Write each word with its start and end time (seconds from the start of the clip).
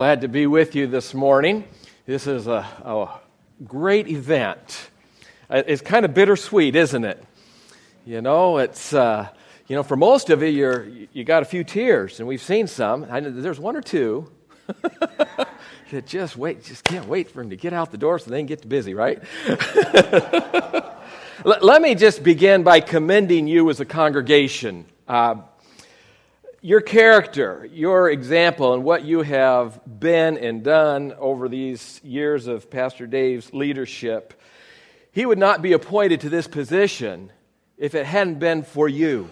Glad 0.00 0.20
to 0.20 0.28
be 0.28 0.46
with 0.46 0.76
you 0.76 0.86
this 0.86 1.12
morning. 1.12 1.64
This 2.06 2.28
is 2.28 2.46
a, 2.46 2.64
a 2.84 3.18
great 3.64 4.06
event. 4.06 4.90
Uh, 5.50 5.64
it's 5.66 5.82
kind 5.82 6.04
of 6.04 6.14
bittersweet, 6.14 6.76
isn't 6.76 7.04
it? 7.04 7.20
You 8.06 8.20
know, 8.20 8.58
it's 8.58 8.94
uh, 8.94 9.26
you 9.66 9.74
know 9.74 9.82
for 9.82 9.96
most 9.96 10.30
of 10.30 10.40
you, 10.40 10.50
you're 10.50 10.86
you 11.12 11.24
got 11.24 11.42
a 11.42 11.44
few 11.44 11.64
tears, 11.64 12.20
and 12.20 12.28
we've 12.28 12.40
seen 12.40 12.68
some. 12.68 13.08
I 13.10 13.18
know 13.18 13.32
there's 13.32 13.58
one 13.58 13.74
or 13.74 13.80
two 13.80 14.30
that 15.90 16.06
just 16.06 16.36
wait, 16.36 16.62
just 16.62 16.84
can't 16.84 17.08
wait 17.08 17.28
for 17.28 17.40
him 17.40 17.50
to 17.50 17.56
get 17.56 17.72
out 17.72 17.90
the 17.90 17.98
door 17.98 18.20
so 18.20 18.30
they 18.30 18.38
can 18.38 18.46
get 18.46 18.68
busy, 18.68 18.94
right? 18.94 19.20
Let 21.44 21.82
me 21.82 21.96
just 21.96 22.22
begin 22.22 22.62
by 22.62 22.78
commending 22.78 23.48
you 23.48 23.68
as 23.68 23.80
a 23.80 23.84
congregation. 23.84 24.84
Uh, 25.08 25.40
your 26.60 26.80
character, 26.80 27.68
your 27.72 28.10
example, 28.10 28.74
and 28.74 28.82
what 28.82 29.04
you 29.04 29.22
have 29.22 29.80
been 30.00 30.36
and 30.38 30.64
done 30.64 31.12
over 31.18 31.48
these 31.48 32.00
years 32.02 32.48
of 32.48 32.68
Pastor 32.68 33.06
Dave's 33.06 33.52
leadership, 33.52 34.34
he 35.12 35.24
would 35.24 35.38
not 35.38 35.62
be 35.62 35.72
appointed 35.72 36.22
to 36.22 36.28
this 36.28 36.48
position 36.48 37.30
if 37.76 37.94
it 37.94 38.06
hadn't 38.06 38.40
been 38.40 38.64
for 38.64 38.88
you. 38.88 39.30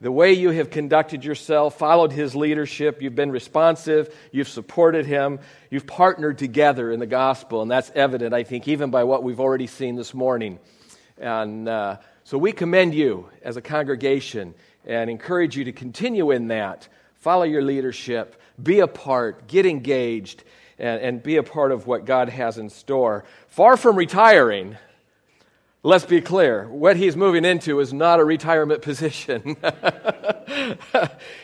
The 0.00 0.10
way 0.10 0.32
you 0.32 0.50
have 0.50 0.70
conducted 0.70 1.24
yourself, 1.24 1.78
followed 1.78 2.10
his 2.10 2.34
leadership, 2.34 3.00
you've 3.02 3.14
been 3.14 3.30
responsive, 3.30 4.12
you've 4.32 4.48
supported 4.48 5.06
him, 5.06 5.38
you've 5.70 5.86
partnered 5.86 6.38
together 6.38 6.90
in 6.90 6.98
the 6.98 7.06
gospel, 7.06 7.62
and 7.62 7.70
that's 7.70 7.92
evident, 7.94 8.34
I 8.34 8.42
think, 8.42 8.66
even 8.66 8.90
by 8.90 9.04
what 9.04 9.22
we've 9.22 9.40
already 9.40 9.66
seen 9.66 9.94
this 9.94 10.14
morning. 10.14 10.58
And 11.18 11.68
uh, 11.68 11.98
so 12.24 12.38
we 12.38 12.52
commend 12.52 12.94
you 12.94 13.28
as 13.42 13.56
a 13.56 13.62
congregation 13.62 14.54
and 14.86 15.10
encourage 15.10 15.56
you 15.56 15.64
to 15.64 15.72
continue 15.72 16.30
in 16.30 16.48
that. 16.48 16.88
Follow 17.14 17.44
your 17.44 17.62
leadership, 17.62 18.40
be 18.62 18.80
a 18.80 18.86
part, 18.86 19.46
get 19.46 19.66
engaged, 19.66 20.44
and, 20.78 21.00
and 21.02 21.22
be 21.22 21.36
a 21.36 21.42
part 21.42 21.72
of 21.72 21.86
what 21.86 22.04
God 22.04 22.28
has 22.28 22.58
in 22.58 22.70
store. 22.70 23.24
Far 23.48 23.76
from 23.76 23.96
retiring, 23.96 24.76
let's 25.82 26.06
be 26.06 26.20
clear 26.20 26.66
what 26.68 26.96
he's 26.96 27.16
moving 27.16 27.44
into 27.44 27.80
is 27.80 27.92
not 27.92 28.20
a 28.20 28.24
retirement 28.24 28.82
position. 28.90 29.56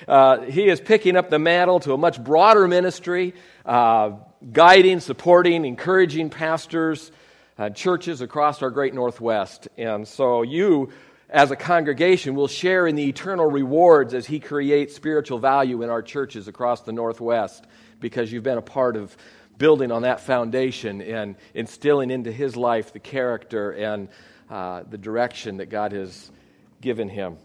uh, 0.08 0.41
he 0.42 0.68
is 0.68 0.80
picking 0.80 1.16
up 1.16 1.28
the 1.30 1.39
mantle 1.39 1.80
to 1.80 1.92
a 1.92 1.98
much 1.98 2.22
broader 2.22 2.66
ministry, 2.66 3.34
uh, 3.66 4.12
guiding, 4.52 5.00
supporting, 5.00 5.64
encouraging 5.64 6.30
pastors. 6.30 7.12
Uh, 7.58 7.70
churches 7.70 8.20
across 8.20 8.61
our 8.61 8.68
great 8.68 8.92
Northwest. 8.92 9.66
And 9.78 10.06
so 10.06 10.42
you 10.42 10.92
as 11.28 11.50
a 11.50 11.56
congregation 11.56 12.34
will 12.34 12.48
share 12.48 12.86
in 12.86 12.94
the 12.94 13.08
eternal 13.08 13.46
rewards 13.46 14.14
as 14.14 14.27
He 14.27 14.41
creates 14.41 14.94
spiritual 14.94 15.38
value 15.38 15.83
in 15.83 15.91
our 15.91 16.02
churches 16.02 16.48
across 16.48 16.83
the 16.83 16.92
Northwest 16.92 17.64
because 18.00 18.30
you've 18.30 18.44
been 18.44 18.58
a 18.58 18.62
part 18.62 18.96
of 18.96 19.16
building 19.58 19.91
on 19.91 20.02
that 20.02 20.20
foundation 20.20 21.00
and 21.00 21.36
instilling 21.55 22.10
into 22.10 22.30
His 22.30 22.56
life 22.56 22.92
the 22.92 23.00
character 23.00 23.72
and 23.72 24.08
uh, 24.50 24.83
the 24.88 24.98
direction 24.98 25.56
that 25.56 25.66
God 25.66 25.92
has 25.92 26.30
given 26.80 27.08
Him. 27.08 27.38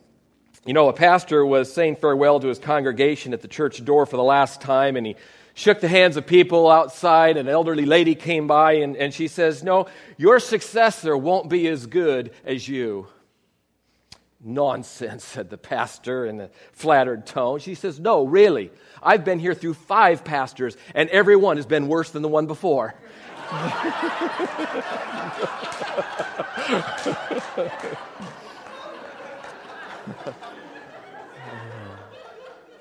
You 0.63 0.73
know, 0.73 0.89
a 0.89 0.93
pastor 0.93 1.43
was 1.43 1.73
saying 1.73 1.95
farewell 1.95 2.39
to 2.39 2.47
his 2.47 2.59
congregation 2.59 3.33
at 3.33 3.41
the 3.41 3.47
church 3.47 3.83
door 3.83 4.05
for 4.05 4.15
the 4.15 4.23
last 4.23 4.61
time, 4.61 4.95
and 4.95 5.07
he 5.07 5.15
shook 5.55 5.81
the 5.81 5.87
hands 5.87 6.17
of 6.17 6.27
people 6.27 6.69
outside. 6.69 7.37
An 7.37 7.47
elderly 7.47 7.85
lady 7.85 8.13
came 8.13 8.45
by, 8.45 8.73
and, 8.73 8.95
and 8.95 9.11
she 9.11 9.27
says, 9.27 9.63
No, 9.63 9.87
your 10.17 10.39
successor 10.39 11.17
won't 11.17 11.49
be 11.49 11.67
as 11.67 11.87
good 11.87 12.31
as 12.45 12.67
you. 12.67 13.07
Nonsense, 14.43 15.23
said 15.23 15.49
the 15.49 15.57
pastor 15.57 16.25
in 16.25 16.41
a 16.41 16.49
flattered 16.71 17.25
tone. 17.27 17.59
She 17.59 17.75
says, 17.75 17.99
No, 17.99 18.23
really. 18.25 18.71
I've 19.01 19.23
been 19.23 19.39
here 19.39 19.53
through 19.53 19.75
five 19.75 20.23
pastors, 20.23 20.75
and 20.95 21.09
every 21.09 21.35
one 21.35 21.57
has 21.57 21.65
been 21.65 21.87
worse 21.87 22.09
than 22.11 22.21
the 22.21 22.27
one 22.27 22.47
before. 22.47 22.95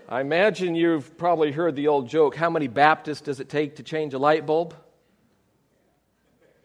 I 0.08 0.20
imagine 0.20 0.74
you've 0.74 1.16
probably 1.18 1.52
heard 1.52 1.76
the 1.76 1.88
old 1.88 2.08
joke 2.08 2.34
how 2.34 2.50
many 2.50 2.66
Baptists 2.66 3.20
does 3.20 3.38
it 3.40 3.48
take 3.48 3.76
to 3.76 3.82
change 3.82 4.12
a 4.14 4.18
light 4.18 4.44
bulb? 4.46 4.74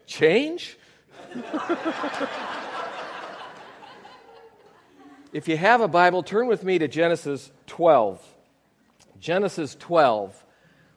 Change? 0.06 0.76
If 5.32 5.48
you 5.48 5.56
have 5.56 5.80
a 5.80 5.88
Bible, 5.88 6.22
turn 6.22 6.46
with 6.46 6.62
me 6.62 6.78
to 6.78 6.86
Genesis 6.86 7.50
12. 7.66 8.22
Genesis 9.18 9.74
12. 9.80 10.44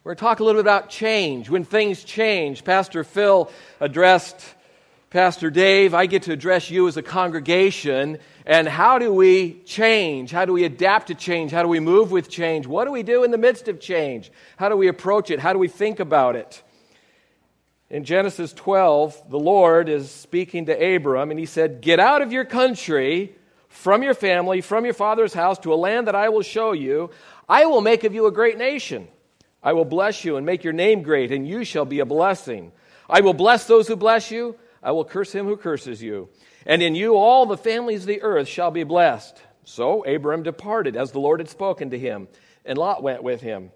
We're 0.03 0.11
going 0.11 0.17
to 0.17 0.21
talk 0.21 0.39
a 0.39 0.43
little 0.43 0.61
bit 0.61 0.65
about 0.65 0.89
change. 0.89 1.49
When 1.49 1.63
things 1.63 2.03
change, 2.03 2.63
Pastor 2.63 3.03
Phil 3.03 3.49
addressed 3.79 4.55
Pastor 5.09 5.49
Dave. 5.49 5.95
I 5.95 6.05
get 6.05 6.23
to 6.23 6.31
address 6.31 6.69
you 6.69 6.87
as 6.87 6.95
a 6.95 7.01
congregation. 7.01 8.19
And 8.45 8.67
how 8.67 8.99
do 8.99 9.11
we 9.11 9.61
change? 9.65 10.29
How 10.29 10.45
do 10.45 10.53
we 10.53 10.63
adapt 10.63 11.07
to 11.07 11.15
change? 11.15 11.51
How 11.51 11.63
do 11.63 11.67
we 11.67 11.79
move 11.79 12.11
with 12.11 12.29
change? 12.29 12.67
What 12.67 12.85
do 12.85 12.91
we 12.91 13.01
do 13.01 13.23
in 13.23 13.31
the 13.31 13.37
midst 13.37 13.67
of 13.67 13.79
change? 13.79 14.31
How 14.57 14.69
do 14.69 14.77
we 14.77 14.89
approach 14.89 15.31
it? 15.31 15.39
How 15.39 15.53
do 15.53 15.59
we 15.59 15.67
think 15.67 15.99
about 15.99 16.35
it? 16.35 16.61
In 17.89 18.03
Genesis 18.03 18.53
12, 18.53 19.31
the 19.31 19.39
Lord 19.39 19.89
is 19.89 20.11
speaking 20.11 20.67
to 20.67 20.95
Abram, 20.95 21.31
and 21.31 21.39
he 21.39 21.47
said, 21.47 21.81
Get 21.81 21.99
out 21.99 22.21
of 22.21 22.31
your 22.31 22.45
country 22.45 23.35
from 23.69 24.03
your 24.03 24.13
family, 24.13 24.61
from 24.61 24.83
your 24.83 24.93
father's 24.93 25.33
house, 25.33 25.57
to 25.59 25.73
a 25.73 25.75
land 25.75 26.07
that 26.07 26.15
I 26.15 26.29
will 26.29 26.41
show 26.41 26.73
you. 26.73 27.11
I 27.47 27.65
will 27.65 27.81
make 27.81 28.03
of 28.03 28.13
you 28.13 28.25
a 28.25 28.31
great 28.31 28.57
nation. 28.57 29.07
I 29.63 29.73
will 29.73 29.85
bless 29.85 30.25
you 30.25 30.37
and 30.37 30.45
make 30.45 30.63
your 30.63 30.73
name 30.73 31.01
great, 31.01 31.31
and 31.31 31.47
you 31.47 31.63
shall 31.63 31.85
be 31.85 31.99
a 31.99 32.05
blessing. 32.05 32.71
I 33.09 33.21
will 33.21 33.33
bless 33.33 33.65
those 33.65 33.87
who 33.87 33.95
bless 33.95 34.31
you. 34.31 34.55
I 34.81 34.91
will 34.91 35.05
curse 35.05 35.33
him 35.33 35.45
who 35.45 35.57
curses 35.57 36.01
you. 36.01 36.29
And 36.65 36.81
in 36.81 36.95
you 36.95 37.15
all 37.15 37.45
the 37.45 37.57
families 37.57 38.01
of 38.01 38.07
the 38.07 38.21
earth 38.21 38.47
shall 38.47 38.71
be 38.71 38.83
blessed. 38.83 39.41
So 39.63 40.05
Abram 40.05 40.43
departed 40.43 40.95
as 40.95 41.11
the 41.11 41.19
Lord 41.19 41.39
had 41.39 41.49
spoken 41.49 41.89
to 41.91 41.99
him, 41.99 42.27
and 42.65 42.77
Lot 42.77 43.03
went 43.03 43.23
with 43.23 43.41
him. 43.41 43.71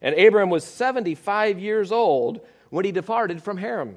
And 0.00 0.18
Abram 0.18 0.50
was 0.50 0.64
75 0.64 1.58
years 1.58 1.90
old 1.90 2.40
when 2.70 2.84
he 2.84 2.92
departed 2.92 3.42
from 3.42 3.56
Haran. 3.56 3.96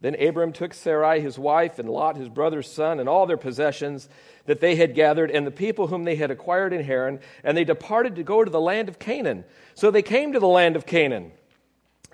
Then 0.00 0.14
Abram 0.20 0.52
took 0.52 0.74
Sarai 0.74 1.20
his 1.20 1.38
wife, 1.38 1.78
and 1.78 1.88
Lot 1.88 2.16
his 2.16 2.28
brother's 2.28 2.70
son, 2.70 3.00
and 3.00 3.08
all 3.08 3.26
their 3.26 3.38
possessions 3.38 4.08
that 4.44 4.60
they 4.60 4.76
had 4.76 4.94
gathered, 4.94 5.30
and 5.30 5.46
the 5.46 5.50
people 5.50 5.86
whom 5.86 6.04
they 6.04 6.16
had 6.16 6.30
acquired 6.30 6.72
in 6.72 6.84
Haran, 6.84 7.20
and 7.42 7.56
they 7.56 7.64
departed 7.64 8.16
to 8.16 8.22
go 8.22 8.44
to 8.44 8.50
the 8.50 8.60
land 8.60 8.88
of 8.88 8.98
Canaan. 8.98 9.44
So 9.74 9.90
they 9.90 10.02
came 10.02 10.32
to 10.34 10.40
the 10.40 10.46
land 10.46 10.76
of 10.76 10.84
Canaan. 10.84 11.32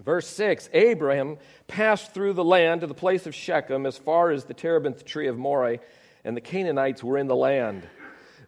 Verse 0.04 0.26
6 0.28 0.70
Abraham 0.72 1.38
passed 1.66 2.12
through 2.14 2.34
the 2.34 2.44
land 2.44 2.80
to 2.80 2.86
the 2.86 2.94
place 2.94 3.26
of 3.26 3.34
Shechem 3.34 3.86
as 3.86 3.98
far 3.98 4.30
as 4.30 4.44
the 4.44 4.54
terebinth 4.54 5.04
tree 5.04 5.26
of 5.26 5.36
Moreh, 5.36 5.78
and 6.24 6.36
the 6.36 6.40
Canaanites 6.40 7.02
were 7.02 7.18
in 7.18 7.26
the 7.26 7.36
land. 7.36 7.86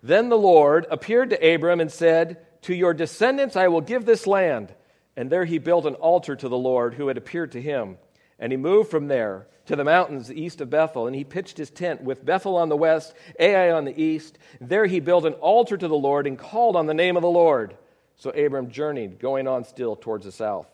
Then 0.02 0.28
the 0.28 0.38
Lord 0.38 0.86
appeared 0.90 1.30
to 1.30 1.54
Abram 1.54 1.80
and 1.80 1.90
said, 1.90 2.38
To 2.62 2.74
your 2.74 2.94
descendants 2.94 3.56
I 3.56 3.68
will 3.68 3.80
give 3.80 4.04
this 4.04 4.26
land. 4.26 4.74
And 5.16 5.30
there 5.30 5.44
he 5.44 5.58
built 5.58 5.86
an 5.86 5.94
altar 5.94 6.36
to 6.36 6.48
the 6.48 6.58
Lord 6.58 6.94
who 6.94 7.08
had 7.08 7.16
appeared 7.16 7.52
to 7.52 7.62
him. 7.62 7.98
And 8.38 8.52
he 8.52 8.56
moved 8.56 8.90
from 8.90 9.08
there 9.08 9.46
to 9.66 9.76
the 9.76 9.84
mountains 9.84 10.30
east 10.30 10.60
of 10.60 10.70
Bethel, 10.70 11.06
and 11.06 11.16
he 11.16 11.24
pitched 11.24 11.56
his 11.56 11.70
tent 11.70 12.02
with 12.02 12.24
Bethel 12.24 12.56
on 12.56 12.68
the 12.68 12.76
west, 12.76 13.14
Ai 13.38 13.70
on 13.70 13.84
the 13.84 14.00
east. 14.00 14.38
There 14.60 14.86
he 14.86 15.00
built 15.00 15.24
an 15.24 15.34
altar 15.34 15.76
to 15.76 15.88
the 15.88 15.94
Lord 15.94 16.26
and 16.26 16.38
called 16.38 16.76
on 16.76 16.86
the 16.86 16.94
name 16.94 17.16
of 17.16 17.22
the 17.22 17.30
Lord. 17.30 17.76
So 18.16 18.30
Abram 18.30 18.70
journeyed, 18.70 19.18
going 19.18 19.48
on 19.48 19.64
still 19.64 19.96
towards 19.96 20.24
the 20.26 20.32
south. 20.32 20.66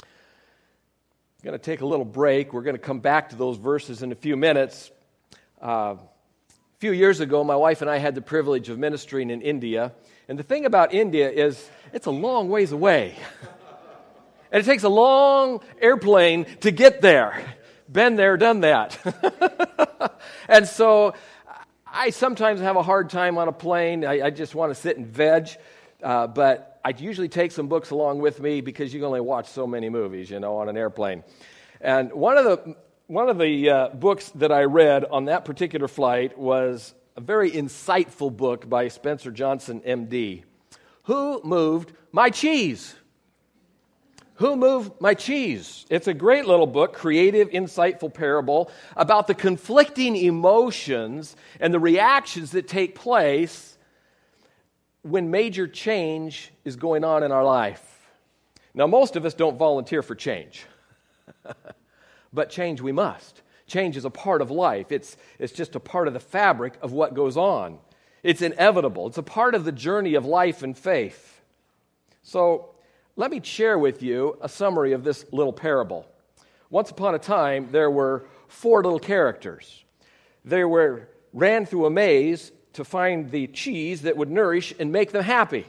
I'm 0.00 0.06
going 1.50 1.58
to 1.58 1.64
take 1.64 1.80
a 1.80 1.86
little 1.86 2.04
break. 2.04 2.52
We're 2.52 2.62
going 2.62 2.76
to 2.76 2.82
come 2.82 3.00
back 3.00 3.30
to 3.30 3.36
those 3.36 3.56
verses 3.56 4.02
in 4.02 4.12
a 4.12 4.14
few 4.14 4.36
minutes. 4.36 4.90
Uh, 5.60 5.96
a 5.98 6.78
few 6.78 6.92
years 6.92 7.20
ago, 7.20 7.42
my 7.42 7.56
wife 7.56 7.82
and 7.82 7.90
I 7.90 7.98
had 7.98 8.14
the 8.14 8.22
privilege 8.22 8.68
of 8.68 8.78
ministering 8.78 9.30
in 9.30 9.42
India. 9.42 9.92
And 10.28 10.38
the 10.38 10.42
thing 10.42 10.66
about 10.66 10.92
India 10.92 11.30
is, 11.30 11.70
it's 11.92 12.06
a 12.06 12.10
long 12.10 12.48
ways 12.48 12.72
away. 12.72 13.16
and 14.52 14.62
it 14.62 14.66
takes 14.66 14.82
a 14.82 14.88
long 14.88 15.60
airplane 15.80 16.46
to 16.60 16.70
get 16.70 17.00
there 17.00 17.44
been 17.90 18.16
there, 18.16 18.36
done 18.36 18.60
that. 18.60 18.98
and 20.48 20.66
so 20.66 21.14
I 21.86 22.10
sometimes 22.10 22.60
have 22.60 22.76
a 22.76 22.82
hard 22.82 23.10
time 23.10 23.38
on 23.38 23.48
a 23.48 23.52
plane. 23.52 24.04
I, 24.04 24.26
I 24.26 24.30
just 24.30 24.54
want 24.54 24.70
to 24.70 24.74
sit 24.74 24.96
and 24.96 25.06
veg. 25.06 25.50
Uh, 26.02 26.26
but 26.26 26.80
I 26.84 26.92
usually 26.96 27.28
take 27.28 27.52
some 27.52 27.68
books 27.68 27.90
along 27.90 28.20
with 28.20 28.40
me 28.40 28.60
because 28.60 28.92
you 28.92 29.00
can 29.00 29.06
only 29.06 29.20
watch 29.20 29.48
so 29.48 29.66
many 29.66 29.88
movies, 29.88 30.30
you 30.30 30.40
know, 30.40 30.58
on 30.58 30.68
an 30.68 30.76
airplane. 30.76 31.24
And 31.80 32.12
one 32.12 32.36
of 32.36 32.44
the, 32.44 32.76
one 33.06 33.28
of 33.28 33.38
the 33.38 33.70
uh, 33.70 33.88
books 33.90 34.30
that 34.36 34.52
I 34.52 34.64
read 34.64 35.04
on 35.04 35.26
that 35.26 35.44
particular 35.44 35.88
flight 35.88 36.36
was 36.38 36.94
a 37.16 37.20
very 37.20 37.50
insightful 37.50 38.34
book 38.34 38.68
by 38.68 38.88
Spencer 38.88 39.30
Johnson, 39.30 39.80
MD. 39.80 40.42
Who 41.04 41.40
moved 41.44 41.92
my 42.12 42.30
cheese? 42.30 42.94
Who 44.36 44.56
Moved 44.56 45.00
My 45.00 45.14
Cheese? 45.14 45.86
It's 45.88 46.08
a 46.08 46.14
great 46.14 46.44
little 46.44 46.66
book, 46.66 46.92
creative, 46.92 47.48
insightful 47.50 48.12
parable 48.12 48.70
about 48.94 49.26
the 49.26 49.34
conflicting 49.34 50.14
emotions 50.14 51.36
and 51.58 51.72
the 51.72 51.80
reactions 51.80 52.50
that 52.50 52.68
take 52.68 52.94
place 52.94 53.78
when 55.02 55.30
major 55.30 55.66
change 55.66 56.52
is 56.64 56.76
going 56.76 57.02
on 57.02 57.22
in 57.22 57.32
our 57.32 57.44
life. 57.44 58.10
Now, 58.74 58.86
most 58.86 59.16
of 59.16 59.24
us 59.24 59.32
don't 59.32 59.56
volunteer 59.56 60.02
for 60.02 60.14
change, 60.14 60.66
but 62.32 62.50
change 62.50 62.82
we 62.82 62.92
must. 62.92 63.40
Change 63.66 63.96
is 63.96 64.04
a 64.04 64.10
part 64.10 64.42
of 64.42 64.50
life, 64.50 64.92
it's, 64.92 65.16
it's 65.38 65.52
just 65.52 65.74
a 65.76 65.80
part 65.80 66.08
of 66.08 66.14
the 66.14 66.20
fabric 66.20 66.74
of 66.82 66.92
what 66.92 67.14
goes 67.14 67.38
on. 67.38 67.78
It's 68.22 68.42
inevitable, 68.42 69.06
it's 69.06 69.18
a 69.18 69.22
part 69.22 69.54
of 69.54 69.64
the 69.64 69.72
journey 69.72 70.14
of 70.14 70.26
life 70.26 70.62
and 70.62 70.76
faith. 70.76 71.40
So, 72.22 72.70
let 73.16 73.30
me 73.30 73.40
share 73.42 73.78
with 73.78 74.02
you 74.02 74.36
a 74.42 74.48
summary 74.48 74.92
of 74.92 75.02
this 75.02 75.24
little 75.32 75.52
parable. 75.52 76.06
Once 76.68 76.90
upon 76.90 77.14
a 77.14 77.18
time, 77.18 77.68
there 77.72 77.90
were 77.90 78.26
four 78.46 78.82
little 78.82 78.98
characters. 78.98 79.84
They 80.44 80.64
were, 80.64 81.08
ran 81.32 81.64
through 81.64 81.86
a 81.86 81.90
maze 81.90 82.52
to 82.74 82.84
find 82.84 83.30
the 83.30 83.46
cheese 83.46 84.02
that 84.02 84.18
would 84.18 84.30
nourish 84.30 84.74
and 84.78 84.92
make 84.92 85.12
them 85.12 85.24
happy. 85.24 85.64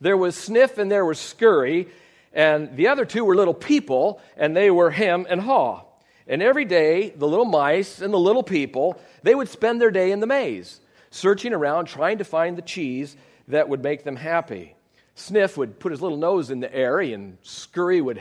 There 0.00 0.16
was 0.16 0.36
Sniff 0.36 0.78
and 0.78 0.90
there 0.90 1.04
was 1.04 1.20
Scurry, 1.20 1.88
and 2.32 2.76
the 2.76 2.88
other 2.88 3.04
two 3.04 3.24
were 3.24 3.36
little 3.36 3.54
people, 3.54 4.20
and 4.36 4.56
they 4.56 4.70
were 4.70 4.90
Hem 4.90 5.24
and 5.28 5.40
Haw. 5.40 5.84
And 6.26 6.42
every 6.42 6.64
day, 6.64 7.10
the 7.10 7.28
little 7.28 7.44
mice 7.44 8.00
and 8.00 8.12
the 8.12 8.18
little 8.18 8.42
people, 8.42 9.00
they 9.22 9.36
would 9.36 9.48
spend 9.48 9.80
their 9.80 9.92
day 9.92 10.10
in 10.10 10.18
the 10.18 10.26
maze, 10.26 10.80
searching 11.10 11.52
around, 11.52 11.86
trying 11.86 12.18
to 12.18 12.24
find 12.24 12.58
the 12.58 12.62
cheese 12.62 13.16
that 13.46 13.68
would 13.68 13.84
make 13.84 14.02
them 14.02 14.16
happy. 14.16 14.74
Sniff 15.22 15.56
would 15.56 15.78
put 15.78 15.92
his 15.92 16.02
little 16.02 16.18
nose 16.18 16.50
in 16.50 16.60
the 16.60 16.74
area, 16.74 17.14
and 17.14 17.38
Scurry 17.42 18.00
would 18.00 18.20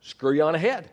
scurry 0.00 0.40
on 0.40 0.54
ahead. 0.54 0.90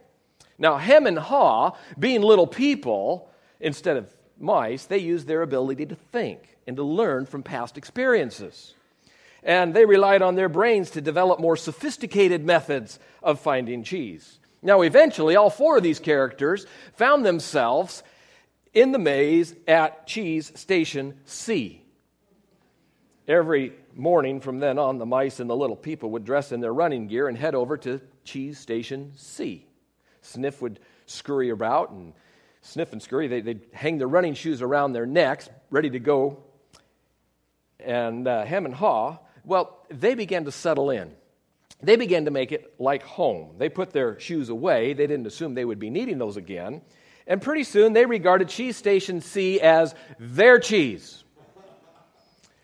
Now, 0.58 0.78
Hem 0.78 1.06
and 1.06 1.20
Haw, 1.20 1.76
being 2.00 2.22
little 2.22 2.48
people 2.48 3.30
instead 3.60 3.98
of 3.98 4.12
mice, 4.40 4.86
they 4.86 4.98
used 4.98 5.28
their 5.28 5.42
ability 5.42 5.86
to 5.88 5.96
think 5.96 6.58
and 6.66 6.78
to 6.78 6.84
learn 6.84 7.26
from 7.26 7.44
past 7.44 7.78
experiences. 7.78 8.74
And 9.44 9.74
they 9.74 9.86
relied 9.86 10.22
on 10.22 10.36
their 10.36 10.48
brains 10.48 10.90
to 10.92 11.02
develop 11.02 11.40
more 11.40 11.58
sophisticated 11.58 12.46
methods 12.46 12.98
of 13.22 13.40
finding 13.40 13.84
cheese. 13.84 14.40
Now, 14.62 14.82
eventually, 14.82 15.36
all 15.36 15.50
four 15.50 15.78
of 15.78 15.84
these 15.84 16.00
characters 16.00 16.66
found 16.94 17.26
themselves 17.26 18.02
in 18.74 18.94
the 18.94 19.00
maze 19.00 19.54
at 19.68 20.08
Cheese 20.08 20.58
Station 20.58 21.20
C. 21.26 21.83
Every 23.28 23.72
morning 23.96 24.42
from 24.42 24.60
then 24.60 24.78
on, 24.78 24.98
the 24.98 25.06
mice 25.06 25.40
and 25.40 25.50
the 25.50 25.56
little 25.56 25.78
people 25.78 26.12
would 26.12 26.26
dress 26.26 26.52
in 26.52 26.60
their 26.60 26.74
running 26.74 27.08
gear 27.08 27.30
and 27.30 27.38
head 27.38 27.56
over 27.56 27.78
to 27.78 28.02
Cheese 28.26 28.60
Station 28.60 29.14
C. 29.16 29.66
Sniff 30.22 30.62
would 30.62 30.80
scurry 31.06 31.50
about, 31.50 31.92
and 31.92 32.14
Sniff 32.62 32.92
and 32.92 33.02
Scurry, 33.02 33.28
they, 33.28 33.42
would 33.42 33.62
hang 33.72 33.98
their 33.98 34.08
running 34.08 34.34
shoes 34.34 34.62
around 34.62 34.92
their 34.92 35.06
necks, 35.06 35.50
ready 35.70 35.90
to 35.92 36.00
go. 36.00 36.44
And 37.80 38.28
uh, 38.28 38.44
Hem 38.44 38.66
and 38.66 38.74
Haw, 38.74 39.20
well, 39.46 39.86
they 39.90 40.16
began 40.16 40.46
to 40.46 40.52
settle 40.52 40.90
in. 40.90 41.14
They 41.82 41.96
began 41.96 42.26
to 42.26 42.32
make 42.32 42.52
it 42.52 42.74
like 42.80 43.04
home. 43.04 43.56
They 43.58 43.70
put 43.70 43.92
their 43.92 44.20
shoes 44.20 44.50
away. 44.50 44.94
They 44.94 45.08
didn't 45.08 45.28
assume 45.28 45.54
they 45.54 45.66
would 45.66 45.80
be 45.80 45.90
needing 45.90 46.18
those 46.18 46.38
again. 46.38 46.82
And 47.28 47.42
pretty 47.42 47.64
soon 47.64 47.94
they 47.94 48.06
regarded 48.06 48.50
Cheese 48.50 48.76
Station 48.78 49.22
C 49.22 49.62
as 49.62 49.96
their 50.20 50.60
cheese. 50.60 51.23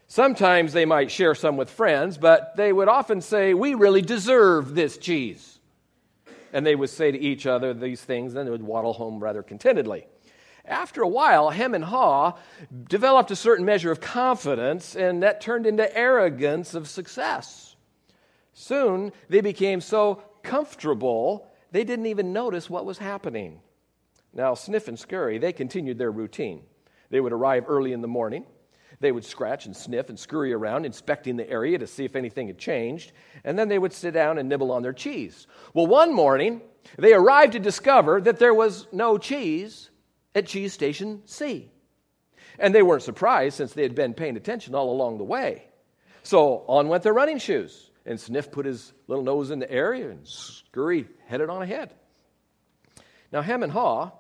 Sometimes 0.09 0.73
they 0.73 0.85
might 0.85 1.11
share 1.11 1.33
some 1.35 1.56
with 1.56 1.69
friends, 1.69 2.17
but 2.17 2.57
they 2.57 2.73
would 2.73 2.89
often 2.89 3.21
say, 3.21 3.53
We 3.53 3.75
really 3.75 4.01
deserve 4.01 4.75
this 4.75 4.97
cheese 4.97 5.59
and 6.53 6.65
they 6.65 6.75
would 6.75 6.89
say 6.89 7.11
to 7.11 7.19
each 7.19 7.45
other 7.45 7.73
these 7.73 8.01
things, 8.01 8.35
and 8.35 8.47
they 8.47 8.51
would 8.51 8.63
waddle 8.63 8.94
home 8.94 9.21
rather 9.23 9.44
contentedly. 9.44 10.06
After 10.65 11.01
a 11.01 11.07
while, 11.07 11.50
Hem 11.50 11.73
and 11.73 11.83
Haw 11.83 12.38
developed 12.88 13.31
a 13.31 13.35
certain 13.35 13.65
measure 13.65 13.91
of 13.91 14.01
confidence, 14.01 14.95
and 14.95 15.23
that 15.23 15.41
turned 15.41 15.65
into 15.65 15.95
arrogance 15.97 16.73
of 16.73 16.88
success. 16.88 17.75
Soon, 18.53 19.11
they 19.29 19.41
became 19.41 19.81
so 19.81 20.23
comfortable, 20.44 21.47
they 21.71 21.83
didn't 21.83 22.07
even 22.07 22.33
notice 22.33 22.69
what 22.69 22.85
was 22.85 22.97
happening. 22.97 23.61
Now, 24.33 24.53
Sniff 24.53 24.88
and 24.88 25.00
Scurry, 25.00 25.38
they 25.38 25.53
continued 25.53 25.97
their 25.97 26.11
routine. 26.11 26.63
They 27.09 27.19
would 27.19 27.33
arrive 27.33 27.65
early 27.67 27.94
in 27.94 28.01
the 28.01 28.07
morning. 28.07 28.45
They 29.00 29.12
would 29.12 29.24
scratch 29.24 29.66
and 29.66 29.75
sniff 29.75 30.10
and 30.10 30.19
scurry 30.19 30.51
around, 30.51 30.86
inspecting 30.86 31.38
the 31.38 31.50
area 31.50 31.78
to 31.78 31.88
see 31.88 32.04
if 32.04 32.16
anything 32.16 32.48
had 32.48 32.57
changed, 32.57 33.13
and 33.44 33.57
then 33.57 33.69
they 33.69 33.80
would 33.80 33.94
sit 33.94 34.13
down 34.13 34.38
and 34.38 34.50
nibble 34.50 34.72
on 34.72 34.81
their 34.81 34.94
cheese. 34.94 35.48
Well, 35.74 35.88
one 35.88 36.13
morning, 36.13 36.62
they 36.98 37.13
arrived 37.13 37.54
to 37.54 37.60
discover 37.60 38.19
that 38.22 38.40
there 38.40 38.54
was 38.54 38.88
no 38.92 39.18
cheese 39.18 39.90
at 40.36 40.48
Cheese 40.48 40.74
Station 40.74 41.22
C. 41.25 41.72
And 42.57 42.75
they 42.75 42.84
weren't 42.84 43.04
surprised 43.04 43.56
since 43.56 43.72
they 43.74 43.84
had 43.84 43.96
been 43.96 44.13
paying 44.13 44.36
attention 44.36 44.75
all 44.75 44.92
along 44.92 45.18
the 45.18 45.24
way. 45.24 45.63
So 46.24 46.66
on 46.68 46.90
went 46.90 47.04
their 47.04 47.13
running 47.13 47.38
shoes, 47.38 47.92
and 48.06 48.19
Sniff 48.19 48.52
put 48.52 48.66
his 48.66 48.92
little 49.07 49.24
nose 49.24 49.50
in 49.50 49.60
the 49.60 49.72
area, 49.72 50.10
and 50.10 50.28
Scurry 50.28 51.07
headed 51.28 51.50
on 51.50 51.62
ahead. 51.62 51.94
Now, 53.31 53.42
Hem 53.42 53.63
and 53.63 53.72
Haw, 53.72 54.12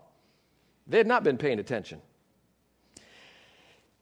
they 0.87 0.97
had 0.97 1.07
not 1.07 1.23
been 1.23 1.37
paying 1.37 1.59
attention. 1.59 2.01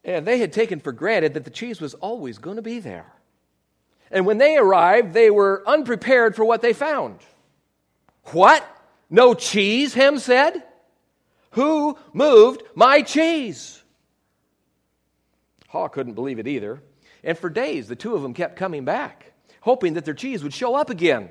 And 0.07 0.25
they 0.25 0.39
had 0.39 0.53
taken 0.53 0.79
for 0.79 0.93
granted 0.93 1.33
that 1.33 1.43
the 1.43 1.51
cheese 1.51 1.81
was 1.81 1.93
always 1.93 2.37
going 2.37 2.55
to 2.55 2.61
be 2.61 2.79
there. 2.79 3.11
And 4.09 4.25
when 4.25 4.37
they 4.37 4.55
arrived, 4.55 5.13
they 5.13 5.29
were 5.29 5.61
unprepared 5.67 6.33
for 6.33 6.45
what 6.45 6.61
they 6.61 6.71
found. 6.71 7.19
What? 8.27 8.65
No 9.09 9.33
cheese? 9.33 9.93
Hem 9.93 10.17
said. 10.17 10.63
Who 11.51 11.97
moved 12.13 12.63
my 12.73 13.01
cheese? 13.01 13.83
Haw 15.67 15.89
couldn't 15.89 16.13
believe 16.13 16.39
it 16.39 16.47
either. 16.47 16.81
And 17.21 17.37
for 17.37 17.49
days, 17.49 17.89
the 17.89 17.95
two 17.97 18.15
of 18.15 18.21
them 18.21 18.33
kept 18.33 18.55
coming 18.55 18.85
back, 18.85 19.33
hoping 19.59 19.95
that 19.95 20.05
their 20.05 20.13
cheese 20.13 20.41
would 20.41 20.53
show 20.53 20.75
up 20.75 20.89
again. 20.89 21.29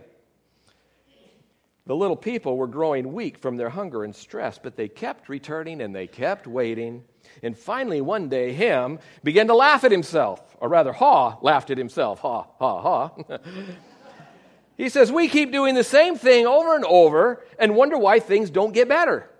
The 1.86 1.96
little 1.96 2.16
people 2.16 2.58
were 2.58 2.66
growing 2.66 3.14
weak 3.14 3.38
from 3.38 3.56
their 3.56 3.70
hunger 3.70 4.04
and 4.04 4.14
stress, 4.14 4.58
but 4.58 4.76
they 4.76 4.88
kept 4.88 5.30
returning 5.30 5.80
and 5.80 5.94
they 5.94 6.08
kept 6.08 6.46
waiting. 6.46 7.04
And 7.42 7.56
finally, 7.56 8.00
one 8.00 8.28
day, 8.28 8.52
Hem 8.52 8.98
began 9.22 9.46
to 9.48 9.54
laugh 9.54 9.84
at 9.84 9.92
himself, 9.92 10.56
or 10.60 10.68
rather, 10.68 10.92
Haw 10.92 11.38
laughed 11.42 11.70
at 11.70 11.78
himself. 11.78 12.20
Ha, 12.20 12.46
ha, 12.58 12.80
ha. 12.80 13.38
he 14.76 14.88
says, 14.88 15.12
We 15.12 15.28
keep 15.28 15.52
doing 15.52 15.74
the 15.74 15.84
same 15.84 16.16
thing 16.16 16.46
over 16.46 16.74
and 16.74 16.84
over 16.84 17.44
and 17.58 17.74
wonder 17.74 17.98
why 17.98 18.20
things 18.20 18.50
don't 18.50 18.72
get 18.72 18.88
better. 18.88 19.30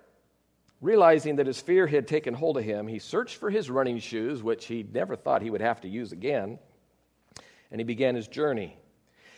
Realizing 0.79 1.37
that 1.37 1.47
his 1.47 1.59
fear 1.59 1.87
had 1.87 2.07
taken 2.07 2.33
hold 2.35 2.57
of 2.57 2.63
him, 2.63 2.87
he 2.87 2.99
searched 2.99 3.37
for 3.37 3.49
his 3.49 3.69
running 3.69 3.99
shoes, 3.99 4.43
which 4.43 4.65
he 4.65 4.85
never 4.93 5.15
thought 5.15 5.41
he 5.41 5.49
would 5.49 5.61
have 5.61 5.81
to 5.81 5.87
use 5.87 6.11
again, 6.11 6.59
and 7.71 7.79
he 7.79 7.83
began 7.83 8.13
his 8.13 8.27
journey. 8.27 8.77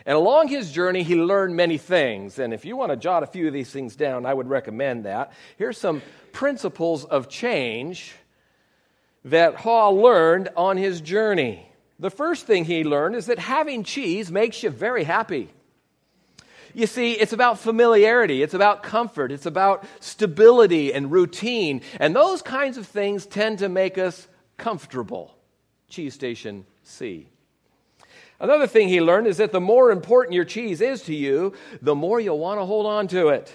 And 0.06 0.16
along 0.16 0.48
his 0.48 0.72
journey, 0.72 1.04
he 1.04 1.16
learned 1.16 1.56
many 1.56 1.78
things. 1.78 2.40
And 2.40 2.54
if 2.54 2.66
you 2.66 2.76
want 2.78 2.92
to 2.92 2.98
jot 2.98 3.24
a 3.24 3.28
few 3.28 3.48
of 3.48 3.54
these 3.54 3.70
things 3.70 3.96
down, 3.96 4.26
I 4.26 4.34
would 4.34 4.48
recommend 4.48 5.06
that. 5.06 5.34
Here's 5.58 5.78
some 5.78 6.02
principles 6.32 7.06
of 7.06 7.30
change 7.30 8.16
that 9.26 9.56
Haw 9.56 9.90
learned 9.90 10.50
on 10.56 10.78
his 10.78 11.02
journey. 11.02 11.70
The 12.00 12.10
first 12.10 12.46
thing 12.46 12.66
he 12.66 12.84
learned 12.84 13.16
is 13.16 13.26
that 13.26 13.40
having 13.40 13.84
cheese 13.84 14.32
makes 14.32 14.64
you 14.64 14.70
very 14.70 15.04
happy. 15.04 15.50
You 16.74 16.88
see, 16.88 17.14
it's 17.14 17.34
about 17.34 17.60
familiarity, 17.60 18.44
it's 18.44 18.54
about 18.54 18.84
comfort, 18.84 19.32
it's 19.32 19.46
about 19.46 19.86
stability 20.00 20.94
and 20.94 21.12
routine. 21.12 21.82
And 22.00 22.16
those 22.16 22.42
kinds 22.42 22.78
of 22.78 22.88
things 22.88 23.26
tend 23.26 23.60
to 23.60 23.70
make 23.70 23.98
us 23.98 24.28
comfortable. 24.58 25.36
Cheese 25.90 26.14
Station 26.14 26.66
C. 26.84 27.28
Another 28.40 28.68
thing 28.68 28.88
he 28.88 29.02
learned 29.02 29.28
is 29.28 29.38
that 29.38 29.52
the 29.52 29.60
more 29.60 29.92
important 29.92 30.34
your 30.34 30.46
cheese 30.46 30.80
is 30.80 31.02
to 31.04 31.14
you, 31.14 31.54
the 31.82 31.96
more 31.96 32.20
you'll 32.22 32.40
want 32.40 32.60
to 32.60 32.66
hold 32.66 32.86
on 32.86 33.08
to 33.10 33.30
it. 33.30 33.52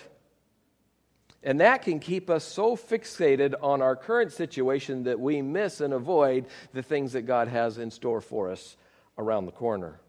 And 1.44 1.60
that 1.60 1.82
can 1.82 2.00
keep 2.00 2.30
us 2.30 2.42
so 2.42 2.74
fixated 2.74 3.54
on 3.62 3.82
our 3.82 3.94
current 3.94 4.32
situation 4.32 5.04
that 5.04 5.20
we 5.20 5.42
miss 5.42 5.82
and 5.82 5.92
avoid 5.92 6.46
the 6.72 6.82
things 6.82 7.12
that 7.12 7.22
God 7.22 7.48
has 7.48 7.76
in 7.76 7.90
store 7.90 8.22
for 8.22 8.50
us 8.50 8.76
around 9.18 9.44
the 9.44 9.52
corner. 9.52 10.00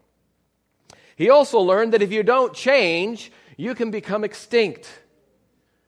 He 1.14 1.28
also 1.28 1.60
learned 1.60 1.92
that 1.92 2.00
if 2.00 2.10
you 2.10 2.22
don't 2.22 2.54
change, 2.54 3.30
you 3.58 3.74
can 3.74 3.90
become 3.90 4.24
extinct. 4.24 4.88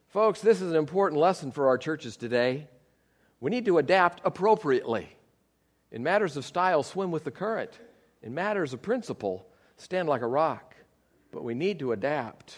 Folks, 0.08 0.42
this 0.42 0.60
is 0.60 0.70
an 0.70 0.76
important 0.76 1.20
lesson 1.20 1.50
for 1.50 1.68
our 1.68 1.78
churches 1.78 2.18
today. 2.18 2.68
We 3.40 3.50
need 3.50 3.64
to 3.66 3.78
adapt 3.78 4.20
appropriately. 4.26 5.08
In 5.90 6.02
matters 6.02 6.36
of 6.36 6.44
style, 6.44 6.82
swim 6.82 7.10
with 7.10 7.24
the 7.24 7.30
current. 7.30 7.70
In 8.22 8.34
matters 8.34 8.74
of 8.74 8.82
principle, 8.82 9.46
stand 9.78 10.08
like 10.08 10.22
a 10.22 10.26
rock. 10.26 10.74
But 11.32 11.44
we 11.44 11.54
need 11.54 11.78
to 11.78 11.92
adapt. 11.92 12.56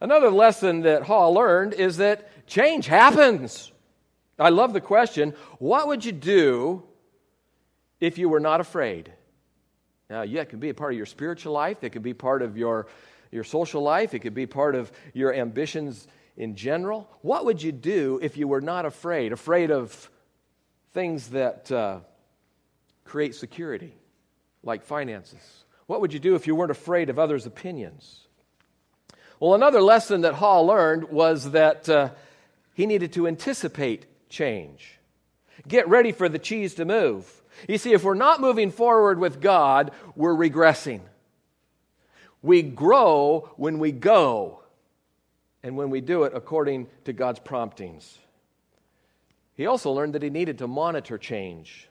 Another 0.00 0.30
lesson 0.30 0.82
that 0.82 1.02
Haw 1.02 1.28
learned 1.28 1.74
is 1.74 1.96
that 1.96 2.46
change 2.46 2.86
happens. 2.86 3.72
I 4.38 4.50
love 4.50 4.72
the 4.72 4.80
question 4.80 5.34
what 5.58 5.88
would 5.88 6.04
you 6.04 6.12
do 6.12 6.84
if 8.00 8.18
you 8.18 8.28
were 8.28 8.40
not 8.40 8.60
afraid? 8.60 9.12
Now, 10.08 10.22
yeah, 10.22 10.42
it 10.42 10.48
can 10.48 10.60
be 10.60 10.70
a 10.70 10.74
part 10.74 10.92
of 10.92 10.96
your 10.96 11.06
spiritual 11.06 11.52
life, 11.52 11.82
it 11.82 11.90
can 11.90 12.02
be 12.02 12.14
part 12.14 12.42
of 12.42 12.56
your, 12.56 12.86
your 13.30 13.44
social 13.44 13.82
life, 13.82 14.14
it 14.14 14.20
could 14.20 14.34
be 14.34 14.46
part 14.46 14.74
of 14.74 14.90
your 15.12 15.34
ambitions 15.34 16.06
in 16.36 16.54
general. 16.54 17.10
What 17.22 17.44
would 17.44 17.62
you 17.62 17.72
do 17.72 18.18
if 18.22 18.36
you 18.36 18.48
were 18.48 18.60
not 18.60 18.86
afraid? 18.86 19.32
Afraid 19.32 19.70
of 19.70 20.10
things 20.94 21.28
that 21.28 21.70
uh, 21.70 22.00
create 23.04 23.34
security? 23.34 23.98
like 24.62 24.84
finances? 24.84 25.64
What 25.86 26.00
would 26.00 26.12
you 26.12 26.18
do 26.18 26.34
if 26.34 26.46
you 26.46 26.54
weren't 26.54 26.70
afraid 26.70 27.10
of 27.10 27.18
others' 27.18 27.46
opinions? 27.46 28.27
Well, 29.40 29.54
another 29.54 29.80
lesson 29.80 30.22
that 30.22 30.34
Haw 30.34 30.60
learned 30.62 31.10
was 31.10 31.52
that 31.52 31.88
uh, 31.88 32.10
he 32.74 32.86
needed 32.86 33.12
to 33.12 33.28
anticipate 33.28 34.06
change. 34.28 34.98
Get 35.66 35.88
ready 35.88 36.12
for 36.12 36.28
the 36.28 36.38
cheese 36.38 36.74
to 36.74 36.84
move. 36.84 37.30
You 37.68 37.78
see, 37.78 37.92
if 37.92 38.04
we're 38.04 38.14
not 38.14 38.40
moving 38.40 38.70
forward 38.70 39.18
with 39.18 39.40
God, 39.40 39.92
we're 40.16 40.34
regressing. 40.34 41.00
We 42.42 42.62
grow 42.62 43.50
when 43.56 43.78
we 43.78 43.92
go, 43.92 44.62
and 45.62 45.76
when 45.76 45.90
we 45.90 46.00
do 46.00 46.24
it 46.24 46.32
according 46.34 46.86
to 47.04 47.12
God's 47.12 47.40
promptings. 47.40 48.18
He 49.54 49.66
also 49.66 49.90
learned 49.90 50.14
that 50.14 50.22
he 50.22 50.30
needed 50.30 50.58
to 50.58 50.68
monitor 50.68 51.18
change. 51.18 51.88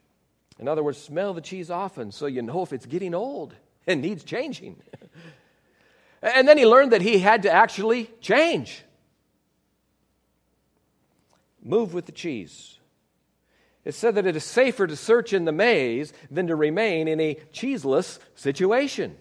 In 0.60 0.68
other 0.68 0.84
words, 0.84 0.98
smell 0.98 1.34
the 1.34 1.42
cheese 1.42 1.70
often 1.70 2.12
so 2.12 2.26
you 2.26 2.42
know 2.42 2.62
if 2.62 2.72
it's 2.72 2.86
getting 2.86 3.14
old 3.14 3.54
and 3.86 4.02
needs 4.02 4.24
changing. 4.24 4.78
and 6.22 6.48
then 6.48 6.58
he 6.58 6.66
learned 6.66 6.92
that 6.92 7.02
he 7.02 7.20
had 7.20 7.44
to 7.44 7.52
actually 7.52 8.10
change. 8.22 8.84
Move 11.62 11.94
with 11.94 12.06
the 12.06 12.12
cheese. 12.12 12.78
It 13.84 13.94
said 13.94 14.16
that 14.16 14.26
it 14.26 14.36
is 14.36 14.44
safer 14.44 14.86
to 14.86 14.96
search 14.96 15.32
in 15.32 15.46
the 15.46 15.52
maze 15.52 16.12
than 16.30 16.48
to 16.48 16.56
remain 16.56 17.08
in 17.08 17.20
a 17.20 17.36
cheeseless 17.54 18.20
situation. 18.36 19.16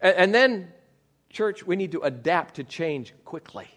And, 0.00 0.34
then, 0.34 0.72
church, 1.28 1.64
we 1.64 1.76
need 1.76 1.92
to 1.92 2.00
adapt 2.00 2.56
to 2.56 2.64
change 2.64 3.12
quickly. 3.24 3.68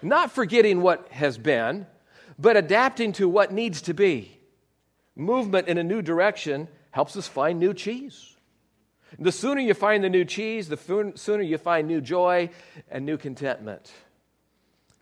Not 0.00 0.32
forgetting 0.32 0.80
what 0.80 1.08
has 1.08 1.38
been, 1.38 1.86
but 2.38 2.56
adapting 2.56 3.12
to 3.14 3.28
what 3.28 3.52
needs 3.52 3.82
to 3.82 3.94
be. 3.94 4.38
Movement 5.14 5.68
in 5.68 5.76
a 5.76 5.84
new 5.84 6.02
direction 6.02 6.68
helps 6.92 7.16
us 7.16 7.28
find 7.28 7.58
new 7.58 7.74
cheese. 7.74 8.31
The 9.18 9.32
sooner 9.32 9.60
you 9.60 9.74
find 9.74 10.02
the 10.02 10.08
new 10.08 10.24
cheese, 10.24 10.68
the 10.68 11.12
sooner 11.14 11.42
you 11.42 11.58
find 11.58 11.86
new 11.86 12.00
joy 12.00 12.50
and 12.90 13.04
new 13.04 13.16
contentment. 13.16 13.92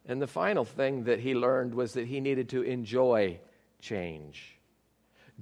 And 0.07 0.21
the 0.21 0.27
final 0.27 0.65
thing 0.65 1.05
that 1.05 1.21
he 1.21 1.35
learned 1.35 1.75
was 1.75 1.93
that 1.93 2.07
he 2.07 2.21
needed 2.21 2.49
to 2.51 2.63
enjoy 2.63 3.39
change. 3.81 4.59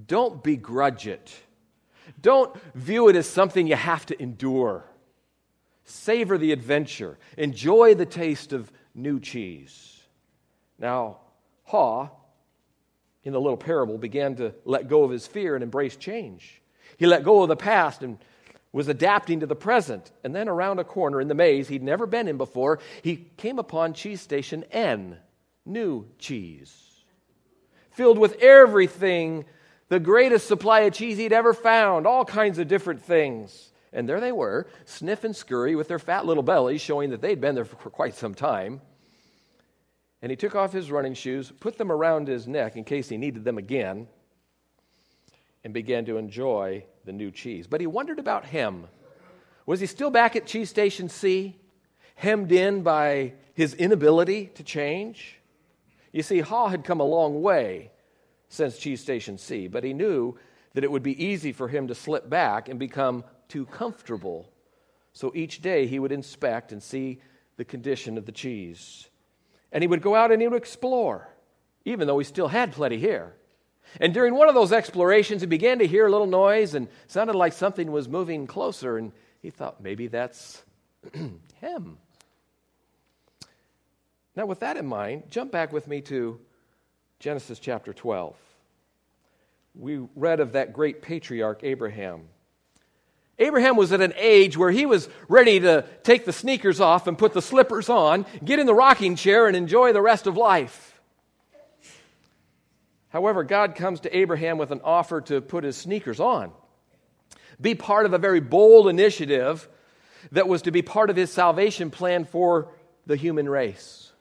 Don't 0.06 0.42
begrudge 0.42 1.06
it. 1.06 1.34
Don't 2.20 2.54
view 2.74 3.08
it 3.08 3.16
as 3.16 3.28
something 3.28 3.66
you 3.66 3.76
have 3.76 4.04
to 4.06 4.22
endure. 4.22 4.84
Savor 5.84 6.36
the 6.36 6.52
adventure. 6.52 7.18
Enjoy 7.36 7.94
the 7.94 8.06
taste 8.06 8.52
of 8.52 8.70
new 8.94 9.18
cheese. 9.20 10.02
Now, 10.78 11.18
Haw, 11.64 12.08
in 13.24 13.32
the 13.32 13.40
little 13.40 13.56
parable, 13.56 13.98
began 13.98 14.36
to 14.36 14.54
let 14.64 14.88
go 14.88 15.02
of 15.04 15.10
his 15.10 15.26
fear 15.26 15.54
and 15.54 15.62
embrace 15.62 15.96
change. 15.96 16.62
He 16.96 17.06
let 17.06 17.24
go 17.24 17.42
of 17.42 17.48
the 17.48 17.56
past 17.56 18.02
and 18.02 18.18
was 18.72 18.88
adapting 18.88 19.40
to 19.40 19.46
the 19.46 19.56
present. 19.56 20.10
And 20.24 20.34
then 20.34 20.48
around 20.48 20.78
a 20.78 20.84
corner 20.84 21.20
in 21.20 21.28
the 21.28 21.34
maze 21.34 21.68
he'd 21.68 21.82
never 21.82 22.06
been 22.06 22.28
in 22.28 22.36
before, 22.36 22.80
he 23.02 23.26
came 23.36 23.58
upon 23.58 23.94
cheese 23.94 24.20
station 24.20 24.64
N, 24.70 25.18
new 25.64 26.06
cheese, 26.18 27.04
filled 27.92 28.18
with 28.18 28.34
everything, 28.42 29.44
the 29.88 30.00
greatest 30.00 30.46
supply 30.46 30.80
of 30.80 30.92
cheese 30.92 31.18
he'd 31.18 31.32
ever 31.32 31.54
found, 31.54 32.06
all 32.06 32.24
kinds 32.24 32.58
of 32.58 32.68
different 32.68 33.02
things. 33.02 33.72
And 33.92 34.06
there 34.06 34.20
they 34.20 34.32
were, 34.32 34.66
sniff 34.84 35.24
and 35.24 35.34
scurry 35.34 35.74
with 35.74 35.88
their 35.88 35.98
fat 35.98 36.26
little 36.26 36.42
bellies, 36.42 36.82
showing 36.82 37.10
that 37.10 37.22
they'd 37.22 37.40
been 37.40 37.54
there 37.54 37.64
for 37.64 37.90
quite 37.90 38.14
some 38.14 38.34
time. 38.34 38.82
And 40.20 40.30
he 40.30 40.36
took 40.36 40.54
off 40.54 40.72
his 40.72 40.90
running 40.90 41.14
shoes, 41.14 41.50
put 41.58 41.78
them 41.78 41.90
around 41.90 42.28
his 42.28 42.46
neck 42.46 42.76
in 42.76 42.84
case 42.84 43.08
he 43.08 43.16
needed 43.16 43.44
them 43.44 43.56
again, 43.56 44.08
and 45.64 45.72
began 45.72 46.04
to 46.04 46.18
enjoy 46.18 46.84
the 47.08 47.12
new 47.14 47.30
cheese. 47.30 47.66
But 47.66 47.80
he 47.80 47.86
wondered 47.86 48.18
about 48.18 48.44
Hem. 48.44 48.86
Was 49.64 49.80
he 49.80 49.86
still 49.86 50.10
back 50.10 50.36
at 50.36 50.46
Cheese 50.46 50.68
Station 50.68 51.08
C, 51.08 51.56
hemmed 52.14 52.52
in 52.52 52.82
by 52.82 53.32
his 53.54 53.72
inability 53.72 54.50
to 54.54 54.62
change? 54.62 55.40
You 56.12 56.22
see, 56.22 56.40
Haw 56.40 56.68
had 56.68 56.84
come 56.84 57.00
a 57.00 57.04
long 57.04 57.40
way 57.40 57.90
since 58.50 58.78
Cheese 58.78 59.00
Station 59.00 59.38
C, 59.38 59.68
but 59.68 59.84
he 59.84 59.94
knew 59.94 60.36
that 60.74 60.84
it 60.84 60.92
would 60.92 61.02
be 61.02 61.24
easy 61.24 61.50
for 61.50 61.68
him 61.68 61.88
to 61.88 61.94
slip 61.94 62.28
back 62.28 62.68
and 62.68 62.78
become 62.78 63.24
too 63.48 63.64
comfortable. 63.64 64.52
So 65.14 65.32
each 65.34 65.62
day 65.62 65.86
he 65.86 65.98
would 65.98 66.12
inspect 66.12 66.72
and 66.72 66.82
see 66.82 67.20
the 67.56 67.64
condition 67.64 68.18
of 68.18 68.26
the 68.26 68.32
cheese. 68.32 69.08
And 69.72 69.82
he 69.82 69.88
would 69.88 70.02
go 70.02 70.14
out 70.14 70.30
and 70.30 70.42
he 70.42 70.48
would 70.48 70.58
explore, 70.58 71.28
even 71.86 72.06
though 72.06 72.18
he 72.18 72.24
still 72.24 72.48
had 72.48 72.72
plenty 72.72 72.98
here. 72.98 73.34
And 74.00 74.14
during 74.14 74.34
one 74.34 74.48
of 74.48 74.54
those 74.54 74.72
explorations, 74.72 75.42
he 75.42 75.46
began 75.46 75.78
to 75.78 75.86
hear 75.86 76.06
a 76.06 76.10
little 76.10 76.26
noise 76.26 76.74
and 76.74 76.88
sounded 77.06 77.34
like 77.34 77.52
something 77.52 77.90
was 77.90 78.08
moving 78.08 78.46
closer. 78.46 78.98
And 78.98 79.12
he 79.40 79.50
thought, 79.50 79.80
maybe 79.80 80.06
that's 80.06 80.62
Hem. 81.60 81.98
Now, 84.36 84.46
with 84.46 84.60
that 84.60 84.76
in 84.76 84.86
mind, 84.86 85.24
jump 85.30 85.50
back 85.50 85.72
with 85.72 85.88
me 85.88 86.00
to 86.02 86.38
Genesis 87.18 87.58
chapter 87.58 87.92
12. 87.92 88.36
We 89.74 89.98
read 90.14 90.40
of 90.40 90.52
that 90.52 90.72
great 90.72 91.02
patriarch, 91.02 91.64
Abraham. 91.64 92.28
Abraham 93.38 93.76
was 93.76 93.92
at 93.92 94.00
an 94.00 94.14
age 94.16 94.56
where 94.56 94.70
he 94.70 94.86
was 94.86 95.08
ready 95.28 95.60
to 95.60 95.84
take 96.02 96.24
the 96.24 96.32
sneakers 96.32 96.80
off 96.80 97.06
and 97.06 97.16
put 97.16 97.32
the 97.32 97.42
slippers 97.42 97.88
on, 97.88 98.26
get 98.44 98.58
in 98.58 98.66
the 98.66 98.74
rocking 98.74 99.14
chair, 99.14 99.46
and 99.46 99.56
enjoy 99.56 99.92
the 99.92 100.02
rest 100.02 100.26
of 100.26 100.36
life. 100.36 100.87
However, 103.18 103.42
God 103.42 103.74
comes 103.74 103.98
to 104.02 104.16
Abraham 104.16 104.58
with 104.58 104.70
an 104.70 104.80
offer 104.84 105.20
to 105.22 105.40
put 105.40 105.64
his 105.64 105.76
sneakers 105.76 106.20
on, 106.20 106.52
be 107.60 107.74
part 107.74 108.06
of 108.06 108.12
a 108.12 108.18
very 108.18 108.38
bold 108.38 108.86
initiative 108.86 109.68
that 110.30 110.46
was 110.46 110.62
to 110.62 110.70
be 110.70 110.82
part 110.82 111.10
of 111.10 111.16
his 111.16 111.32
salvation 111.32 111.90
plan 111.90 112.24
for 112.24 112.68
the 113.06 113.16
human 113.16 113.48
race. 113.48 114.12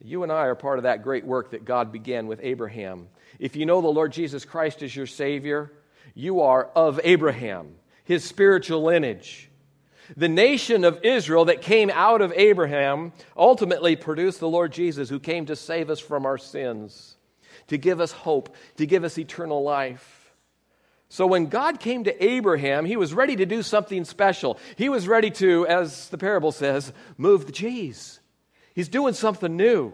You 0.00 0.22
and 0.22 0.30
I 0.30 0.44
are 0.44 0.54
part 0.54 0.78
of 0.78 0.84
that 0.84 1.02
great 1.02 1.26
work 1.26 1.50
that 1.50 1.64
God 1.64 1.90
began 1.90 2.28
with 2.28 2.38
Abraham. 2.44 3.08
If 3.40 3.56
you 3.56 3.66
know 3.66 3.80
the 3.80 3.88
Lord 3.88 4.12
Jesus 4.12 4.44
Christ 4.44 4.84
as 4.84 4.94
your 4.94 5.08
Savior, 5.08 5.72
you 6.14 6.42
are 6.42 6.66
of 6.76 7.00
Abraham 7.02 7.74
his 8.04 8.22
spiritual 8.22 8.84
lineage. 8.84 9.50
The 10.16 10.28
nation 10.28 10.84
of 10.84 11.00
Israel 11.02 11.46
that 11.46 11.60
came 11.60 11.90
out 11.90 12.22
of 12.22 12.32
Abraham 12.36 13.12
ultimately 13.36 13.96
produced 13.96 14.38
the 14.38 14.48
Lord 14.48 14.72
Jesus, 14.72 15.08
who 15.08 15.18
came 15.18 15.46
to 15.46 15.56
save 15.56 15.90
us 15.90 15.98
from 15.98 16.24
our 16.24 16.38
sins, 16.38 17.15
to 17.68 17.78
give 17.78 18.00
us 18.00 18.12
hope, 18.12 18.54
to 18.76 18.86
give 18.86 19.04
us 19.04 19.18
eternal 19.18 19.62
life. 19.62 20.34
So 21.08 21.26
when 21.26 21.46
God 21.46 21.78
came 21.78 22.04
to 22.04 22.24
Abraham, 22.24 22.84
he 22.84 22.96
was 22.96 23.14
ready 23.14 23.36
to 23.36 23.46
do 23.46 23.62
something 23.62 24.04
special. 24.04 24.58
He 24.76 24.88
was 24.88 25.06
ready 25.06 25.30
to, 25.32 25.66
as 25.66 26.08
the 26.08 26.18
parable 26.18 26.52
says, 26.52 26.92
move 27.16 27.46
the 27.46 27.52
cheese. 27.52 28.20
He's 28.74 28.88
doing 28.88 29.14
something 29.14 29.56
new. 29.56 29.92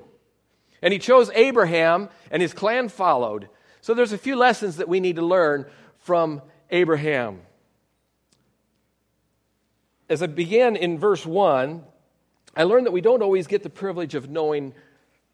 And 0.80 0.92
he 0.92 0.98
chose 0.98 1.30
Abraham, 1.34 2.08
and 2.30 2.42
his 2.42 2.54
clan 2.54 2.88
followed. 2.88 3.48
So 3.82 3.94
there's 3.94 4.12
a 4.12 4.18
few 4.18 4.36
lessons 4.36 4.78
that 4.78 4.88
we 4.88 5.00
need 5.00 5.16
to 5.16 5.24
learn 5.24 5.66
from 5.98 6.42
Abraham 6.70 7.42
as 10.12 10.22
I 10.22 10.26
began 10.26 10.76
in 10.76 10.98
verse 10.98 11.24
1, 11.24 11.82
I 12.54 12.64
learned 12.64 12.84
that 12.84 12.92
we 12.92 13.00
don't 13.00 13.22
always 13.22 13.46
get 13.46 13.62
the 13.62 13.70
privilege 13.70 14.14
of 14.14 14.28
knowing 14.28 14.74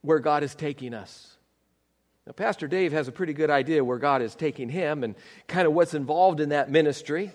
where 0.02 0.20
God 0.20 0.44
is 0.44 0.54
taking 0.54 0.94
us. 0.94 1.36
Now, 2.28 2.32
Pastor 2.32 2.68
Dave 2.68 2.92
has 2.92 3.08
a 3.08 3.12
pretty 3.12 3.32
good 3.32 3.48
idea 3.48 3.82
where 3.82 3.96
God 3.96 4.20
is 4.20 4.34
taking 4.34 4.68
him 4.68 5.02
and 5.02 5.14
kind 5.46 5.66
of 5.66 5.72
what's 5.72 5.94
involved 5.94 6.40
in 6.40 6.50
that 6.50 6.70
ministry. 6.70 7.32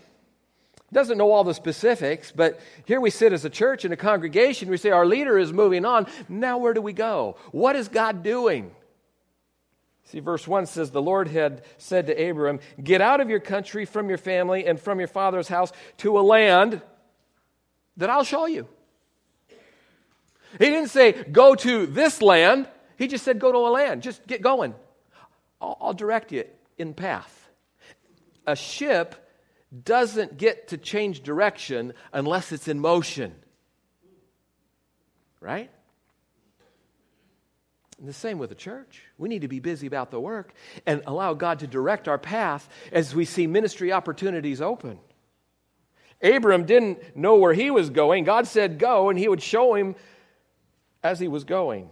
Doesn't 0.91 1.17
know 1.17 1.31
all 1.31 1.43
the 1.43 1.55
specifics, 1.55 2.31
but 2.31 2.59
here 2.85 3.01
we 3.01 3.09
sit 3.09 3.33
as 3.33 3.43
a 3.43 3.49
church 3.49 3.85
and 3.85 3.93
a 3.95 3.97
congregation. 3.97 4.69
We 4.69 4.77
say 4.77 4.91
our 4.91 5.07
leader 5.07 5.39
is 5.39 5.51
moving 5.51 5.83
on. 5.83 6.05
Now, 6.29 6.59
where 6.59 6.75
do 6.75 6.81
we 6.83 6.93
go? 6.93 7.37
What 7.51 7.75
is 7.75 7.87
God 7.87 8.21
doing? 8.21 8.69
See, 10.03 10.19
verse 10.19 10.47
1 10.47 10.67
says, 10.67 10.91
The 10.91 11.01
Lord 11.01 11.27
had 11.27 11.63
said 11.79 12.05
to 12.05 12.29
Abram, 12.29 12.59
Get 12.83 13.01
out 13.01 13.19
of 13.19 13.31
your 13.31 13.39
country, 13.39 13.85
from 13.85 14.09
your 14.09 14.19
family, 14.19 14.67
and 14.67 14.79
from 14.79 14.99
your 14.99 15.07
father's 15.07 15.47
house 15.47 15.73
to 15.97 16.19
a 16.19 16.21
land 16.21 16.83
that 17.97 18.11
I'll 18.11 18.23
show 18.23 18.45
you. 18.45 18.67
He 20.59 20.65
didn't 20.65 20.89
say, 20.89 21.13
go 21.13 21.55
to 21.55 21.87
this 21.87 22.21
land. 22.21 22.67
He 22.97 23.07
just 23.07 23.23
said, 23.23 23.39
go 23.39 23.51
to 23.51 23.57
a 23.57 23.69
land. 23.69 24.01
Just 24.01 24.25
get 24.27 24.41
going. 24.41 24.75
I'll, 25.61 25.77
I'll 25.81 25.93
direct 25.93 26.31
you 26.31 26.45
in 26.77 26.93
path. 26.93 27.49
A 28.45 28.55
ship 28.55 29.15
doesn't 29.83 30.37
get 30.37 30.69
to 30.69 30.77
change 30.77 31.23
direction 31.23 31.93
unless 32.11 32.51
it's 32.51 32.67
in 32.67 32.79
motion. 32.79 33.33
Right? 35.39 35.71
And 37.99 38.07
the 38.07 38.13
same 38.13 38.37
with 38.37 38.49
the 38.49 38.55
church. 38.55 39.01
We 39.17 39.29
need 39.29 39.41
to 39.41 39.47
be 39.47 39.59
busy 39.59 39.87
about 39.87 40.11
the 40.11 40.19
work 40.19 40.53
and 40.85 41.01
allow 41.07 41.33
God 41.33 41.59
to 41.59 41.67
direct 41.67 42.07
our 42.07 42.17
path 42.17 42.67
as 42.91 43.15
we 43.15 43.25
see 43.25 43.47
ministry 43.47 43.91
opportunities 43.91 44.61
open. 44.61 44.99
Abram 46.21 46.65
didn't 46.65 47.15
know 47.15 47.35
where 47.35 47.53
he 47.53 47.71
was 47.71 47.89
going. 47.89 48.23
God 48.23 48.47
said, 48.47 48.79
Go, 48.79 49.09
and 49.09 49.19
he 49.19 49.27
would 49.27 49.41
show 49.41 49.73
him 49.73 49.95
as 51.01 51.19
he 51.19 51.27
was 51.27 51.43
going. 51.43 51.89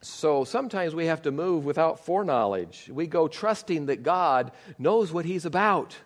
So 0.00 0.44
sometimes 0.44 0.94
we 0.94 1.06
have 1.06 1.22
to 1.22 1.30
move 1.30 1.64
without 1.64 2.04
foreknowledge. 2.04 2.88
We 2.92 3.06
go 3.06 3.28
trusting 3.28 3.86
that 3.86 4.02
God 4.02 4.52
knows 4.78 5.12
what 5.12 5.24
he's 5.24 5.44
about. 5.44 5.96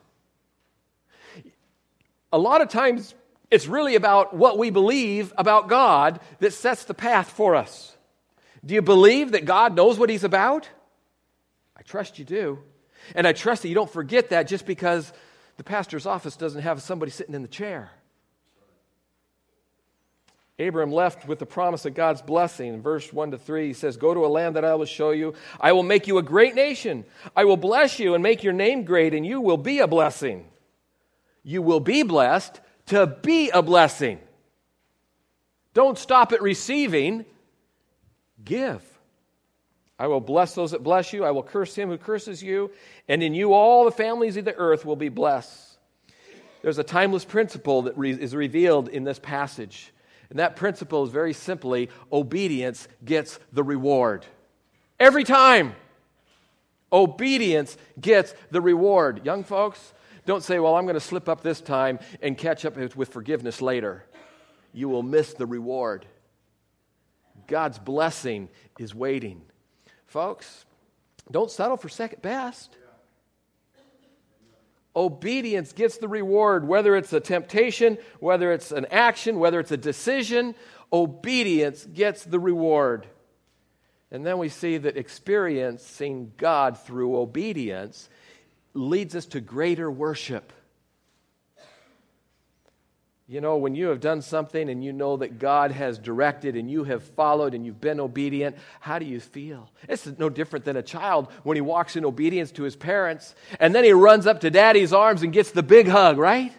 A 2.32 2.38
lot 2.38 2.62
of 2.62 2.68
times, 2.68 3.14
It's 3.52 3.66
really 3.66 3.96
about 3.96 4.32
what 4.32 4.56
we 4.56 4.70
believe 4.70 5.30
about 5.37 5.68
God 5.68 6.20
that 6.38 6.54
sets 6.54 6.84
the 6.84 6.94
path 6.94 7.28
for 7.28 7.54
us. 7.54 7.94
Do 8.64 8.72
you 8.72 8.80
believe 8.80 9.32
that 9.32 9.44
God 9.44 9.76
knows 9.76 9.99
what 9.99 10.08
He's 10.08 10.25
about? 10.25 10.66
I 11.76 11.82
trust 11.82 12.18
you 12.18 12.25
do. 12.25 12.61
And 13.14 13.26
I 13.26 13.34
trust 13.34 13.61
that 13.61 13.68
you 13.68 13.75
don't 13.75 13.90
forget 13.90 14.30
that 14.30 14.49
just 14.49 14.64
because 14.64 15.12
the 15.58 15.64
pastor's 15.64 16.06
office 16.06 16.34
doesn't 16.34 16.62
have 16.62 16.80
somebody 16.80 17.12
sitting 17.12 17.34
in 17.34 17.42
the 17.42 17.49
chair. 17.49 17.90
Abram 20.62 20.92
left 20.92 21.26
with 21.26 21.38
the 21.38 21.47
promise 21.47 21.85
of 21.85 21.95
God's 21.95 22.23
blessing. 22.23 22.75
In 22.75 22.83
verse 22.83 23.12
1 23.12 23.33
to 23.33 23.38
3, 23.38 23.69
he 23.69 23.73
says, 23.73 23.97
Go 23.97 24.14
to 24.14 24.25
a 24.25 24.28
land 24.28 24.57
that 24.57 24.64
I 24.64 24.75
will 24.75 24.87
show 24.87 25.11
you. 25.11 25.35
I 25.61 25.73
will 25.73 25.83
make 25.83 26.07
you 26.07 26.19
a 26.19 26.23
great 26.23 26.54
nation. 26.54 27.04
I 27.37 27.45
will 27.45 27.57
bless 27.57 27.99
you 27.99 28.14
and 28.14 28.23
make 28.23 28.42
your 28.42 28.52
name 28.52 28.85
great, 28.85 29.14
and 29.14 29.26
you 29.26 29.40
will 29.40 29.57
be 29.57 29.81
a 29.81 29.87
blessing. 29.87 30.47
You 31.42 31.62
will 31.62 31.81
be 31.81 32.02
blessed 32.02 32.61
to 32.87 33.07
be 33.07 33.50
a 33.50 33.62
blessing. 33.62 34.19
Don't 35.75 35.99
stop 35.99 36.33
at 36.33 36.42
receiving, 36.42 37.25
give. 38.45 38.83
I 39.99 40.09
will 40.09 40.21
bless 40.21 40.54
those 40.54 40.73
that 40.73 40.83
bless 40.83 41.12
you. 41.12 41.25
I 41.25 41.31
will 41.31 41.42
curse 41.42 41.75
him 41.75 41.88
who 41.88 41.97
curses 41.97 42.42
you. 42.42 42.71
And 43.09 43.23
in 43.23 43.35
you, 43.35 43.52
all 43.52 43.85
the 43.85 43.92
families 43.92 44.37
of 44.37 44.45
the 44.45 44.54
earth 44.54 44.85
will 44.85 44.97
be 44.97 45.09
blessed. 45.09 45.78
There's 46.62 46.78
a 46.78 46.85
timeless 46.85 47.25
principle 47.25 47.83
that 47.83 47.97
re- 47.99 48.11
is 48.12 48.35
revealed 48.35 48.88
in 48.88 49.04
this 49.04 49.19
passage. 49.19 49.92
And 50.33 50.39
that 50.39 50.57
principle 50.57 51.05
is 51.05 51.11
very 51.11 51.35
simply 51.35 51.91
obedience 52.11 52.89
gets 53.05 53.39
the 53.53 53.62
reward. 53.62 54.25
Every 54.99 55.25
time, 55.25 55.75
obedience 56.91 57.77
gets 58.01 58.35
the 58.51 58.62
reward. 58.62 59.27
Young 59.27 59.45
folks, 59.45 59.93
don't 60.25 60.43
say, 60.43 60.59
well, 60.59 60.75
I'm 60.75 60.87
going 60.87 60.95
to 60.95 61.01
slip 61.01 61.29
up 61.29 61.43
this 61.43 61.61
time 61.61 61.99
and 62.23 62.39
catch 62.39 62.65
up 62.65 62.79
with 62.97 63.11
forgiveness 63.11 63.61
later. 63.61 64.07
You 64.73 64.89
will 64.89 65.03
miss 65.03 65.35
the 65.35 65.45
reward. 65.45 66.07
God's 67.47 67.79
blessing 67.79 68.49
is 68.79 68.95
waiting. 68.95 69.43
Folks, 70.07 70.65
don't 71.31 71.51
settle 71.51 71.77
for 71.77 71.91
second 71.91 72.23
best. 72.23 72.75
Obedience 74.94 75.72
gets 75.72 75.96
the 75.96 76.08
reward, 76.08 76.66
whether 76.66 76.96
it's 76.96 77.12
a 77.12 77.20
temptation, 77.20 77.96
whether 78.20 78.52
it's 78.52 78.72
an 78.72 78.87
action, 78.90 79.38
whether 79.38 79.58
it's 79.58 79.72
a 79.72 79.76
decision. 79.76 80.54
Obedience 80.92 81.87
gets 81.87 82.25
the 82.25 82.38
reward. 82.38 83.06
And 84.11 84.26
then 84.26 84.37
we 84.37 84.50
see 84.50 84.76
that 84.76 84.99
experiencing 84.99 86.32
God 86.37 86.78
through 86.78 87.16
obedience 87.16 88.11
leads 88.75 89.16
us 89.16 89.25
to 89.26 89.40
greater 89.40 89.90
worship. 89.90 90.52
You 93.33 93.41
know, 93.41 93.57
when 93.57 93.75
you 93.75 93.87
have 93.87 94.01
done 94.01 94.21
something 94.21 94.69
and 94.69 94.85
you 94.85 94.93
know 94.93 95.17
that 95.17 95.39
God 95.39 95.71
has 95.73 95.99
directed 95.99 96.55
and 96.55 96.71
you 96.71 96.85
have 96.85 97.03
followed 97.03 97.55
and 97.55 97.65
you've 97.65 97.81
been 97.81 97.99
obedient, 97.99 98.57
how 98.79 98.99
do 98.99 99.07
you 99.07 99.21
feel? 99.21 99.71
It's 99.89 100.07
no 100.19 100.29
different 100.29 100.67
than 100.67 100.77
a 100.77 100.83
child 100.83 101.33
when 101.43 101.57
he 101.57 101.62
walks 101.62 101.97
in 101.97 102.05
obedience 102.05 102.53
to 102.53 102.62
his 102.62 102.77
parents 102.77 103.35
and 103.59 103.75
then 103.75 103.85
he 103.85 103.93
runs 103.93 104.27
up 104.27 104.41
to 104.41 104.51
daddy's 104.51 104.93
arms 104.93 105.23
and 105.23 105.33
gets 105.33 105.51
the 105.51 105.62
big 105.62 105.89
hug, 105.89 106.19
right? 106.19 106.53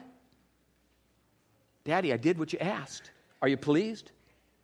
Daddy, 1.83 2.11
I 2.11 2.17
did 2.17 2.39
what 2.39 2.53
you 2.53 2.57
asked. 2.57 3.11
Are 3.39 3.47
you 3.47 3.57
pleased? 3.57 4.09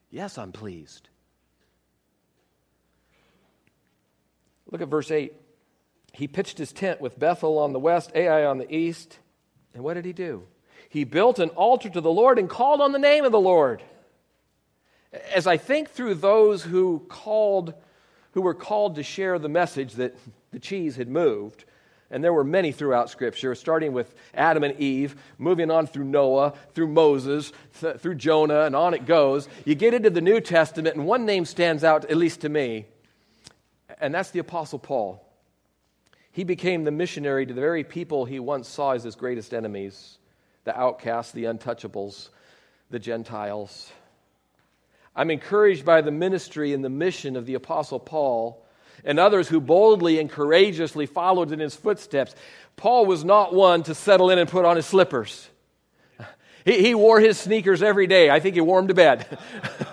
Yes, 0.10 0.39
I'm 0.39 0.51
pleased. 0.51 1.10
Look 4.72 4.82
at 4.82 4.88
verse 4.88 5.12
8. 5.12 5.32
He 6.13 6.28
pitched 6.28 6.58
his 6.58 6.74
tent 6.74 7.01
with 7.01 7.20
Bethel 7.20 7.60
on 7.60 7.72
the 7.72 7.80
west, 7.80 8.12
Ai 8.16 8.46
on 8.46 8.58
the 8.58 8.74
east. 8.74 9.20
And 9.75 9.84
what 9.84 9.94
did 9.94 10.06
he 10.06 10.13
do? 10.13 10.48
He 10.89 11.03
built 11.03 11.38
an 11.38 11.50
altar 11.50 11.88
to 11.89 12.01
the 12.01 12.12
Lord 12.12 12.39
and 12.39 12.50
called 12.50 12.81
on 12.81 12.91
the 12.91 13.00
name 13.00 13.24
of 13.24 13.31
the 13.31 13.39
Lord. 13.39 13.84
As 15.34 15.48
I 15.48 15.58
think 15.58 15.89
through 15.89 16.15
those 16.15 16.63
who 16.63 17.06
called, 17.08 17.75
who 18.32 18.41
were 18.41 18.56
called 18.56 18.95
to 18.95 19.04
share 19.04 19.38
the 19.39 19.49
message 19.49 19.93
that 19.93 20.17
the 20.52 20.60
cheese 20.60 20.95
had 20.95 21.08
moved, 21.08 21.65
and 22.12 22.23
there 22.23 22.34
were 22.34 22.43
many 22.43 22.71
throughout 22.71 23.12
Scripture, 23.12 23.54
starting 23.54 23.93
with 23.93 24.15
Adam 24.34 24.63
and 24.63 24.80
Eve, 24.80 25.15
moving 25.38 25.69
on 25.69 25.86
through 25.86 26.06
Noah, 26.06 26.54
through 26.73 26.88
Moses, 26.88 27.54
th- 27.80 27.97
through 27.97 28.15
Jonah, 28.15 28.62
and 28.62 28.75
on 28.75 28.95
it 28.95 29.06
goes. 29.06 29.47
You 29.65 29.75
get 29.75 29.93
into 29.93 30.10
the 30.10 30.21
New 30.21 30.41
Testament, 30.41 30.95
and 30.95 31.06
one 31.06 31.28
name 31.28 31.45
stands 31.45 31.84
out, 31.84 32.06
at 32.06 32.17
least 32.17 32.41
to 32.41 32.49
me, 32.49 32.88
and 34.02 34.13
that's 34.13 34.32
the 34.32 34.39
Apostle 34.39 34.80
Paul. 34.80 35.23
He 36.32 36.43
became 36.43 36.84
the 36.84 36.91
missionary 36.91 37.45
to 37.45 37.54
the 37.54 37.62
very 37.62 37.84
people 37.84 38.25
he 38.25 38.39
once 38.39 38.67
saw 38.67 38.91
as 38.91 39.04
his 39.04 39.15
greatest 39.15 39.54
enemies 39.54 40.18
the 40.63 40.78
outcasts, 40.78 41.32
the 41.32 41.45
untouchables, 41.45 42.30
the 42.89 43.00
Gentiles. 43.00 43.91
I'm 45.15 45.32
encouraged 45.32 45.86
by 45.86 46.02
the 46.02 46.12
ministry 46.12 46.74
and 46.74 46.84
the 46.84 46.89
mission 46.89 47.36
of 47.36 47.45
the 47.45 47.56
Apostle 47.56 48.00
Paul 48.00 48.65
and 49.04 49.19
others 49.19 49.48
who 49.48 49.60
boldly 49.60 50.19
and 50.19 50.30
courageously 50.30 51.06
followed 51.06 51.52
in 51.52 51.60
his 51.60 51.76
footsteps. 51.76 52.36
Paul 52.76 53.06
was 53.06 53.24
not 53.24 53.54
one 53.54 53.84
to 53.84 53.95
settle 53.95 54.30
in 54.30 54.39
and 54.39 54.50
put 54.50 54.65
on 54.65 54.76
his 54.76 54.86
slippers. 54.86 55.50
He, 56.65 56.82
he 56.82 56.95
wore 56.95 57.19
his 57.19 57.38
sneakers 57.38 57.82
every 57.82 58.08
day. 58.08 58.30
I 58.30 58.39
think 58.39 58.56
he 58.56 58.62
wore 58.62 58.80
them 58.80 58.89
to 58.89 58.93
bed. 58.93 59.39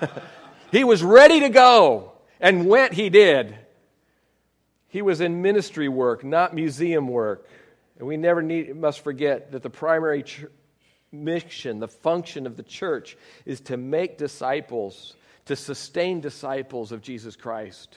he 0.72 0.84
was 0.84 1.02
ready 1.02 1.40
to 1.40 1.48
go, 1.48 2.12
and 2.40 2.66
went 2.66 2.92
he 2.92 3.08
did. 3.08 3.56
He 4.88 5.02
was 5.02 5.20
in 5.20 5.42
ministry 5.42 5.88
work, 5.88 6.24
not 6.24 6.54
museum 6.54 7.08
work. 7.08 7.48
And 7.98 8.06
we 8.06 8.16
never 8.16 8.42
need, 8.42 8.74
must 8.76 9.00
forget 9.00 9.52
that 9.52 9.62
the 9.62 9.70
primary 9.70 10.22
ch- 10.22 10.44
mission, 11.10 11.78
the 11.78 11.88
function 11.88 12.46
of 12.46 12.56
the 12.56 12.62
church, 12.62 13.16
is 13.44 13.60
to 13.62 13.76
make 13.76 14.18
disciples, 14.18 15.14
to 15.46 15.56
sustain 15.56 16.20
disciples 16.20 16.92
of 16.92 17.00
Jesus 17.00 17.36
Christ. 17.36 17.96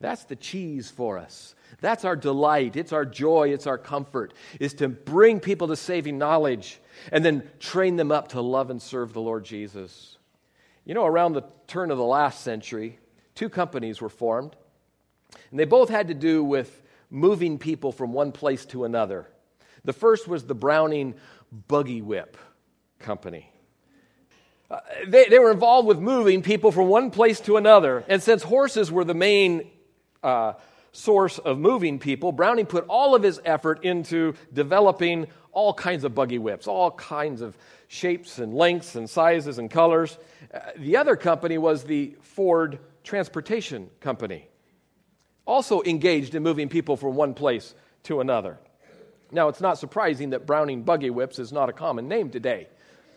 That's 0.00 0.24
the 0.24 0.36
cheese 0.36 0.90
for 0.90 1.18
us. 1.18 1.54
That's 1.80 2.04
our 2.04 2.14
delight. 2.14 2.76
It's 2.76 2.92
our 2.92 3.04
joy. 3.04 3.48
It's 3.48 3.66
our 3.66 3.78
comfort, 3.78 4.32
is 4.60 4.74
to 4.74 4.88
bring 4.88 5.40
people 5.40 5.68
to 5.68 5.76
saving 5.76 6.18
knowledge 6.18 6.80
and 7.10 7.24
then 7.24 7.48
train 7.58 7.96
them 7.96 8.12
up 8.12 8.28
to 8.28 8.40
love 8.40 8.70
and 8.70 8.80
serve 8.80 9.12
the 9.12 9.20
Lord 9.20 9.44
Jesus. 9.44 10.16
You 10.84 10.94
know, 10.94 11.04
around 11.04 11.32
the 11.32 11.44
turn 11.66 11.90
of 11.90 11.98
the 11.98 12.04
last 12.04 12.42
century, 12.42 12.98
two 13.34 13.48
companies 13.48 14.00
were 14.00 14.08
formed, 14.08 14.56
and 15.50 15.58
they 15.58 15.66
both 15.66 15.90
had 15.90 16.08
to 16.08 16.14
do 16.14 16.42
with 16.42 16.82
moving 17.10 17.58
people 17.58 17.92
from 17.92 18.12
one 18.12 18.32
place 18.32 18.64
to 18.66 18.84
another. 18.84 19.26
The 19.84 19.92
first 19.92 20.28
was 20.28 20.44
the 20.44 20.54
Browning 20.54 21.14
Buggy 21.68 22.02
Whip 22.02 22.36
Company. 22.98 23.50
Uh, 24.70 24.80
they, 25.06 25.26
they 25.26 25.38
were 25.38 25.50
involved 25.50 25.88
with 25.88 25.98
moving 25.98 26.42
people 26.42 26.70
from 26.70 26.88
one 26.88 27.10
place 27.10 27.40
to 27.40 27.56
another. 27.56 28.04
And 28.08 28.22
since 28.22 28.42
horses 28.42 28.92
were 28.92 29.04
the 29.04 29.14
main 29.14 29.70
uh, 30.22 30.54
source 30.92 31.38
of 31.38 31.58
moving 31.58 31.98
people, 31.98 32.32
Browning 32.32 32.66
put 32.66 32.84
all 32.86 33.14
of 33.14 33.22
his 33.22 33.40
effort 33.46 33.84
into 33.84 34.34
developing 34.52 35.26
all 35.52 35.72
kinds 35.72 36.04
of 36.04 36.14
buggy 36.14 36.38
whips, 36.38 36.66
all 36.66 36.90
kinds 36.90 37.40
of 37.40 37.56
shapes 37.88 38.38
and 38.38 38.52
lengths 38.52 38.94
and 38.94 39.08
sizes 39.08 39.58
and 39.58 39.70
colors. 39.70 40.18
Uh, 40.52 40.58
the 40.76 40.98
other 40.98 41.16
company 41.16 41.56
was 41.56 41.84
the 41.84 42.14
Ford 42.20 42.78
Transportation 43.02 43.88
Company 44.00 44.48
also 45.48 45.82
engaged 45.82 46.34
in 46.34 46.42
moving 46.42 46.68
people 46.68 46.96
from 46.96 47.16
one 47.16 47.34
place 47.34 47.74
to 48.04 48.20
another. 48.20 48.58
Now, 49.32 49.48
it's 49.48 49.60
not 49.60 49.78
surprising 49.78 50.30
that 50.30 50.46
Browning 50.46 50.82
buggy 50.82 51.10
whips 51.10 51.38
is 51.38 51.52
not 51.52 51.68
a 51.68 51.72
common 51.72 52.06
name 52.06 52.30
today. 52.30 52.68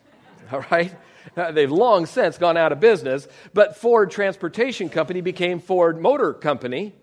All 0.51 0.65
right? 0.71 0.95
Uh, 1.37 1.51
they've 1.51 1.71
long 1.71 2.05
since 2.05 2.37
gone 2.37 2.57
out 2.57 2.71
of 2.71 2.79
business, 2.79 3.27
but 3.53 3.77
Ford 3.77 4.09
Transportation 4.09 4.89
Company 4.89 5.21
became 5.21 5.59
Ford 5.59 6.01
Motor 6.01 6.33
Company. 6.33 6.95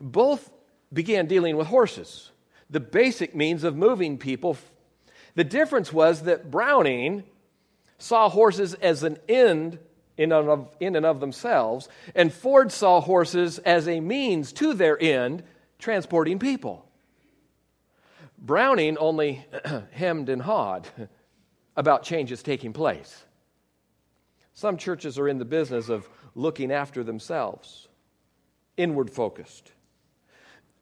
Both 0.00 0.50
began 0.92 1.26
dealing 1.26 1.56
with 1.56 1.66
horses, 1.66 2.30
the 2.70 2.80
basic 2.80 3.36
means 3.36 3.64
of 3.64 3.76
moving 3.76 4.18
people. 4.18 4.56
The 5.34 5.44
difference 5.44 5.92
was 5.92 6.22
that 6.22 6.50
Browning 6.50 7.24
saw 7.98 8.28
horses 8.28 8.74
as 8.74 9.02
an 9.02 9.18
end 9.28 9.78
in 10.18 10.32
and, 10.32 10.48
of, 10.48 10.68
in 10.80 10.96
and 10.96 11.06
of 11.06 11.20
themselves, 11.20 11.88
and 12.14 12.32
Ford 12.32 12.72
saw 12.72 13.00
horses 13.00 13.58
as 13.60 13.88
a 13.88 14.00
means 14.00 14.52
to 14.54 14.74
their 14.74 15.00
end, 15.00 15.44
transporting 15.78 16.40
people. 16.40 16.84
Browning 18.36 18.98
only 18.98 19.46
hemmed 19.92 20.28
and 20.28 20.42
hawed 20.42 20.88
about 21.76 22.02
changes 22.02 22.42
taking 22.42 22.72
place. 22.72 23.24
Some 24.54 24.76
churches 24.76 25.18
are 25.18 25.28
in 25.28 25.38
the 25.38 25.44
business 25.44 25.88
of 25.88 26.08
looking 26.34 26.72
after 26.72 27.04
themselves, 27.04 27.86
inward 28.76 29.10
focused. 29.10 29.70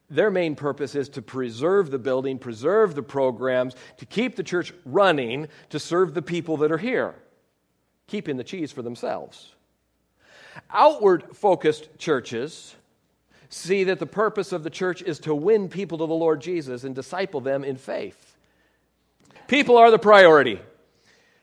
Their 0.08 0.30
main 0.30 0.54
purpose 0.54 0.94
is 0.94 1.10
to 1.10 1.22
preserve 1.22 1.90
the 1.90 1.98
building, 1.98 2.38
preserve 2.38 2.94
the 2.94 3.02
programs, 3.02 3.74
to 3.98 4.06
keep 4.06 4.36
the 4.36 4.42
church 4.42 4.72
running, 4.86 5.48
to 5.70 5.78
serve 5.78 6.14
the 6.14 6.22
people 6.22 6.58
that 6.58 6.72
are 6.72 6.78
here 6.78 7.16
keeping 8.06 8.36
the 8.36 8.44
cheese 8.44 8.72
for 8.72 8.82
themselves. 8.82 9.54
Outward 10.70 11.36
focused 11.36 11.88
churches 11.98 12.74
see 13.48 13.84
that 13.84 13.98
the 13.98 14.06
purpose 14.06 14.52
of 14.52 14.62
the 14.62 14.70
church 14.70 15.02
is 15.02 15.18
to 15.20 15.34
win 15.34 15.68
people 15.68 15.98
to 15.98 16.06
the 16.06 16.14
Lord 16.14 16.40
Jesus 16.40 16.84
and 16.84 16.94
disciple 16.94 17.40
them 17.40 17.64
in 17.64 17.76
faith. 17.76 18.36
People 19.48 19.76
are 19.76 19.90
the 19.90 19.98
priority. 19.98 20.60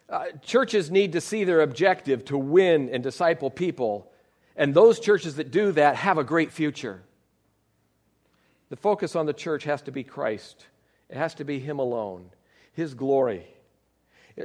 Uh, 0.10 0.26
churches 0.42 0.92
need 0.92 1.14
to 1.14 1.22
see 1.22 1.44
their 1.44 1.62
objective 1.62 2.26
to 2.26 2.38
win 2.38 2.90
and 2.90 3.02
disciple 3.02 3.50
people, 3.50 4.12
and 4.56 4.74
those 4.74 5.00
churches 5.00 5.38
that 5.38 5.52
do 5.52 5.72
that 5.72 5.96
have 5.96 6.18
a 6.18 6.24
great 6.24 6.52
future. 6.52 7.02
The 8.70 8.76
focus 8.76 9.16
on 9.16 9.26
the 9.26 9.34
church 9.34 9.64
has 9.64 9.82
to 9.84 9.92
be 9.92 10.04
Christ, 10.04 10.66
it 11.10 11.18
has 11.18 11.36
to 11.36 11.46
be 11.46 11.60
Him 11.60 11.80
alone, 11.80 12.30
His 12.74 12.94
glory. 12.94 13.48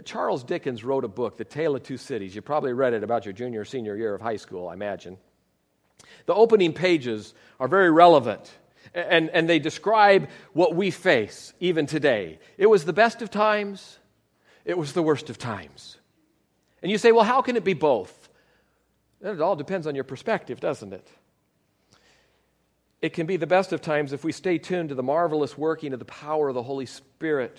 Charles 0.05 0.45
Dickens 0.45 0.85
wrote 0.85 1.05
a 1.05 1.09
book, 1.09 1.37
The 1.39 1.45
Tale 1.45 1.77
of 1.77 1.83
Two 1.83 1.97
Cities. 1.97 2.35
You 2.35 2.43
probably 2.43 2.73
read 2.73 2.93
it 2.93 3.03
about 3.03 3.25
your 3.25 3.33
junior 3.33 3.63
or 3.63 3.65
senior 3.65 3.97
year 3.97 4.15
of 4.15 4.21
high 4.21 4.37
school, 4.37 4.69
I 4.69 4.75
imagine. 4.75 5.17
The 6.27 6.35
opening 6.35 6.73
pages 6.73 7.35
are 7.59 7.69
very 7.69 7.91
relevant, 7.91 8.51
and, 8.95 9.31
and 9.31 9.49
they 9.49 9.59
describe 9.59 10.29
what 10.53 10.75
we 10.75 10.91
face 10.91 11.55
even 11.59 11.87
today. 11.87 12.39
It 12.59 12.67
was 12.67 12.85
the 12.85 12.93
best 12.93 13.23
of 13.23 13.31
times, 13.31 13.99
it 14.65 14.77
was 14.77 14.93
the 14.93 15.03
worst 15.03 15.31
of 15.31 15.39
times. 15.39 15.97
And 16.83 16.93
you 16.93 16.99
say, 16.99 17.11
well, 17.11 17.25
how 17.25 17.41
can 17.43 17.57
it 17.57 17.65
be 17.65 17.75
both? 17.75 18.29
It 19.21 19.41
all 19.41 19.57
depends 19.57 19.87
on 19.87 19.95
your 19.95 20.05
perspective, 20.05 20.61
doesn't 20.61 20.93
it? 20.93 21.09
It 23.01 23.15
can 23.15 23.27
be 23.27 23.37
the 23.37 23.47
best 23.47 23.73
of 23.73 23.81
times 23.81 24.13
if 24.13 24.23
we 24.23 24.33
stay 24.33 24.59
tuned 24.59 24.91
to 24.91 24.95
the 24.95 25.03
marvelous 25.03 25.57
working 25.57 25.93
of 25.93 25.99
the 25.99 26.05
power 26.05 26.49
of 26.49 26.55
the 26.55 26.63
Holy 26.63 26.87
Spirit 26.87 27.59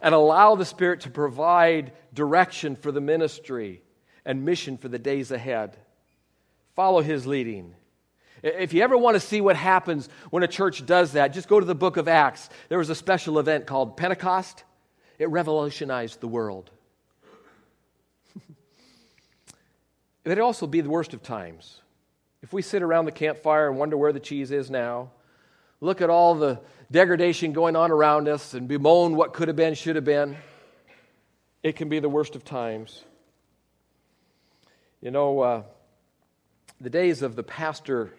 and 0.00 0.14
allow 0.14 0.54
the 0.54 0.64
Spirit 0.64 1.00
to 1.00 1.10
provide 1.10 1.92
direction 2.12 2.76
for 2.76 2.92
the 2.92 3.00
ministry 3.00 3.82
and 4.24 4.44
mission 4.44 4.76
for 4.76 4.88
the 4.88 4.98
days 4.98 5.30
ahead. 5.30 5.76
Follow 6.74 7.00
His 7.00 7.26
leading. 7.26 7.74
If 8.42 8.72
you 8.72 8.82
ever 8.82 8.96
want 8.96 9.16
to 9.16 9.20
see 9.20 9.40
what 9.40 9.56
happens 9.56 10.08
when 10.30 10.42
a 10.42 10.48
church 10.48 10.84
does 10.86 11.12
that, 11.12 11.34
just 11.34 11.48
go 11.48 11.60
to 11.60 11.66
the 11.66 11.74
book 11.74 11.96
of 11.96 12.08
Acts. 12.08 12.48
There 12.68 12.78
was 12.78 12.88
a 12.90 12.94
special 12.94 13.38
event 13.38 13.66
called 13.66 13.96
Pentecost, 13.96 14.64
it 15.18 15.28
revolutionized 15.28 16.20
the 16.20 16.28
world. 16.28 16.70
It'd 20.24 20.38
also 20.38 20.66
be 20.66 20.80
the 20.80 20.88
worst 20.88 21.12
of 21.12 21.22
times. 21.22 21.82
If 22.42 22.54
we 22.54 22.62
sit 22.62 22.82
around 22.82 23.04
the 23.04 23.12
campfire 23.12 23.68
and 23.68 23.78
wonder 23.78 23.98
where 23.98 24.14
the 24.14 24.20
cheese 24.20 24.50
is 24.50 24.70
now, 24.70 25.10
look 25.80 26.00
at 26.00 26.10
all 26.10 26.34
the 26.34 26.60
degradation 26.90 27.52
going 27.52 27.76
on 27.76 27.90
around 27.90 28.28
us 28.28 28.54
and 28.54 28.68
bemoan 28.68 29.16
what 29.16 29.32
could 29.32 29.48
have 29.48 29.56
been, 29.56 29.74
should 29.74 29.96
have 29.96 30.04
been, 30.04 30.36
it 31.62 31.76
can 31.76 31.88
be 31.88 31.98
the 31.98 32.08
worst 32.08 32.36
of 32.36 32.44
times. 32.44 33.04
You 35.00 35.10
know, 35.10 35.40
uh, 35.40 35.62
the 36.80 36.90
days 36.90 37.22
of 37.22 37.36
the 37.36 37.42
pastor 37.42 38.12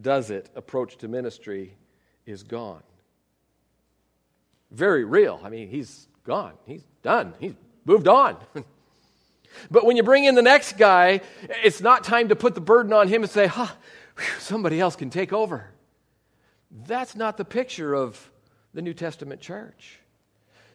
does 0.00 0.30
it 0.30 0.50
approach 0.54 0.96
to 0.98 1.08
ministry 1.08 1.74
is 2.26 2.42
gone. 2.42 2.82
Very 4.70 5.04
real. 5.04 5.40
I 5.44 5.48
mean, 5.48 5.68
he's 5.68 6.08
gone, 6.24 6.52
he's 6.66 6.84
done, 7.02 7.34
he's 7.38 7.54
moved 7.84 8.08
on. 8.08 8.36
but 9.70 9.86
when 9.86 9.96
you 9.96 10.02
bring 10.02 10.24
in 10.24 10.34
the 10.34 10.42
next 10.42 10.76
guy, 10.76 11.20
it's 11.62 11.80
not 11.80 12.04
time 12.04 12.28
to 12.28 12.36
put 12.36 12.54
the 12.54 12.60
burden 12.60 12.92
on 12.92 13.08
him 13.08 13.22
and 13.22 13.30
say, 13.30 13.46
huh, 13.46 13.68
whew, 14.16 14.26
somebody 14.38 14.80
else 14.80 14.96
can 14.96 15.08
take 15.08 15.32
over. 15.32 15.70
That's 16.70 17.14
not 17.16 17.36
the 17.36 17.44
picture 17.44 17.94
of 17.94 18.30
the 18.74 18.82
New 18.82 18.94
Testament 18.94 19.40
church. 19.40 20.00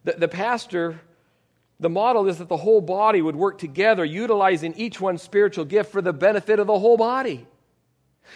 The, 0.04 0.13
the 0.13 0.27
pastor, 0.27 1.01
the 1.80 1.89
model 1.89 2.27
is 2.27 2.38
that 2.39 2.49
the 2.49 2.58
whole 2.58 2.82
body 2.82 3.21
would 3.21 3.36
work 3.36 3.58
together, 3.58 4.04
utilizing 4.04 4.73
each 4.75 4.99
one's 4.99 5.21
spiritual 5.21 5.65
gift 5.65 5.91
for 5.91 6.01
the 6.01 6.13
benefit 6.13 6.60
of 6.60 6.67
the 6.67 6.80
whole 6.80 6.97
body. 6.97 7.45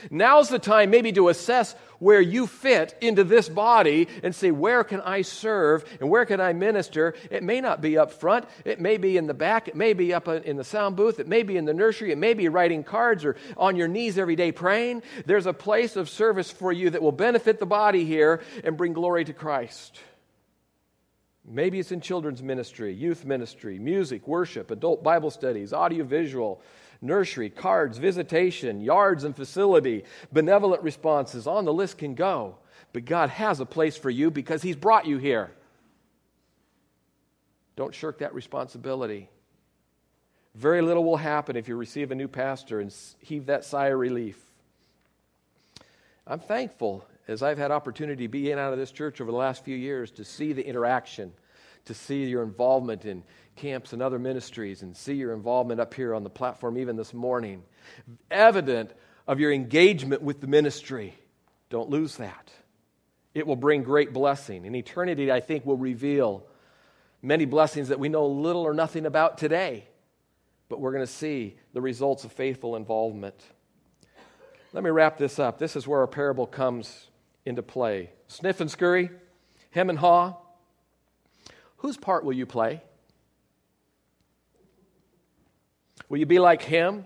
Now's 0.09 0.49
the 0.49 0.59
time 0.59 0.89
maybe 0.89 1.11
to 1.13 1.29
assess 1.29 1.75
where 1.99 2.21
you 2.21 2.47
fit 2.47 2.95
into 3.01 3.23
this 3.23 3.47
body 3.47 4.07
and 4.23 4.35
say, 4.35 4.51
where 4.51 4.83
can 4.83 5.01
I 5.01 5.21
serve 5.21 5.85
and 5.99 6.09
where 6.09 6.25
can 6.25 6.41
I 6.41 6.53
minister? 6.53 7.15
It 7.31 7.43
may 7.43 7.61
not 7.61 7.81
be 7.81 7.97
up 7.97 8.11
front. 8.11 8.45
It 8.65 8.79
may 8.79 8.97
be 8.97 9.17
in 9.17 9.27
the 9.27 9.33
back. 9.33 9.67
It 9.67 9.75
may 9.75 9.93
be 9.93 10.13
up 10.13 10.27
in 10.27 10.57
the 10.57 10.63
sound 10.63 10.95
booth. 10.95 11.19
It 11.19 11.27
may 11.27 11.43
be 11.43 11.57
in 11.57 11.65
the 11.65 11.73
nursery. 11.73 12.11
It 12.11 12.17
may 12.17 12.33
be 12.33 12.49
writing 12.49 12.83
cards 12.83 13.23
or 13.23 13.37
on 13.57 13.75
your 13.75 13.87
knees 13.87 14.17
every 14.17 14.35
day 14.35 14.51
praying. 14.51 15.03
There's 15.25 15.45
a 15.45 15.53
place 15.53 15.95
of 15.95 16.09
service 16.09 16.51
for 16.51 16.71
you 16.71 16.89
that 16.89 17.01
will 17.01 17.13
benefit 17.13 17.59
the 17.59 17.65
body 17.65 18.03
here 18.05 18.41
and 18.63 18.77
bring 18.77 18.93
glory 18.93 19.23
to 19.25 19.33
Christ. 19.33 19.99
Maybe 21.47 21.79
it's 21.79 21.91
in 21.91 22.01
children's 22.01 22.41
ministry, 22.41 22.91
youth 22.91 23.23
ministry, 23.23 23.77
music, 23.77 24.27
worship, 24.27 24.71
adult 24.71 25.03
Bible 25.03 25.29
studies, 25.29 25.73
audiovisual 25.73 26.61
nursery, 27.05 27.49
cards, 27.49 27.97
visitation, 27.97 28.81
yards 28.81 29.23
and 29.23 29.35
facility, 29.35 30.03
benevolent 30.31 30.81
responses. 30.83 31.47
On 31.47 31.65
the 31.65 31.73
list 31.73 31.97
can 31.97 32.15
go. 32.15 32.57
But 32.93 33.05
God 33.05 33.29
has 33.29 33.59
a 33.59 33.65
place 33.65 33.97
for 33.97 34.09
you 34.09 34.31
because 34.31 34.61
He's 34.61 34.75
brought 34.75 35.05
you 35.05 35.17
here. 35.17 35.51
Don't 37.75 37.93
shirk 37.93 38.19
that 38.19 38.33
responsibility. 38.33 39.29
Very 40.55 40.81
little 40.81 41.03
will 41.03 41.17
happen 41.17 41.57
if 41.57 41.67
you 41.67 41.75
receive 41.75 42.11
a 42.11 42.15
new 42.15 42.29
pastor 42.29 42.79
and 42.79 42.93
heave 43.19 43.47
that 43.47 43.65
sigh 43.65 43.87
of 43.87 43.99
relief. 43.99 44.39
I'm 46.25 46.39
thankful 46.39 47.05
as 47.27 47.43
I've 47.43 47.57
had 47.57 47.71
opportunity 47.71 48.25
to 48.25 48.31
be 48.31 48.47
in 48.47 48.53
and 48.53 48.61
out 48.61 48.71
of 48.71 48.79
this 48.79 48.91
church 48.91 49.19
over 49.19 49.31
the 49.31 49.37
last 49.37 49.65
few 49.65 49.75
years 49.75 50.11
to 50.11 50.23
see 50.23 50.53
the 50.53 50.65
interaction, 50.65 51.33
to 51.85 51.93
see 51.93 52.25
your 52.25 52.43
involvement 52.43 53.05
in 53.05 53.23
camps 53.55 53.93
and 53.93 54.01
other 54.01 54.19
ministries 54.19 54.81
and 54.81 54.95
see 54.95 55.13
your 55.13 55.33
involvement 55.33 55.79
up 55.79 55.93
here 55.93 56.13
on 56.13 56.23
the 56.23 56.29
platform 56.29 56.77
even 56.77 56.95
this 56.95 57.13
morning. 57.13 57.63
Evident 58.29 58.91
of 59.27 59.39
your 59.39 59.51
engagement 59.51 60.21
with 60.21 60.41
the 60.41 60.47
ministry. 60.47 61.15
Don't 61.69 61.89
lose 61.89 62.17
that. 62.17 62.51
It 63.33 63.47
will 63.47 63.55
bring 63.55 63.83
great 63.83 64.13
blessing. 64.13 64.65
And 64.65 64.75
eternity, 64.75 65.31
I 65.31 65.39
think, 65.39 65.65
will 65.65 65.77
reveal 65.77 66.45
many 67.21 67.45
blessings 67.45 67.89
that 67.89 67.99
we 67.99 68.09
know 68.09 68.27
little 68.27 68.61
or 68.61 68.73
nothing 68.73 69.05
about 69.05 69.37
today. 69.37 69.87
But 70.69 70.79
we're 70.79 70.91
going 70.91 71.05
to 71.05 71.11
see 71.11 71.57
the 71.73 71.81
results 71.81 72.23
of 72.23 72.31
faithful 72.31 72.75
involvement. 72.75 73.35
Let 74.73 74.83
me 74.83 74.89
wrap 74.89 75.17
this 75.17 75.39
up. 75.39 75.57
This 75.57 75.75
is 75.75 75.87
where 75.87 76.01
our 76.01 76.07
parable 76.07 76.47
comes 76.47 77.07
into 77.45 77.61
play. 77.61 78.11
Sniff 78.27 78.59
and 78.61 78.69
scurry, 78.69 79.09
hem 79.71 79.89
and 79.89 79.99
haw. 79.99 80.37
Whose 81.77 81.97
part 81.97 82.23
will 82.23 82.33
you 82.33 82.45
play? 82.45 82.81
Will 86.09 86.17
you 86.17 86.25
be 86.25 86.39
like 86.39 86.61
Hem, 86.63 87.05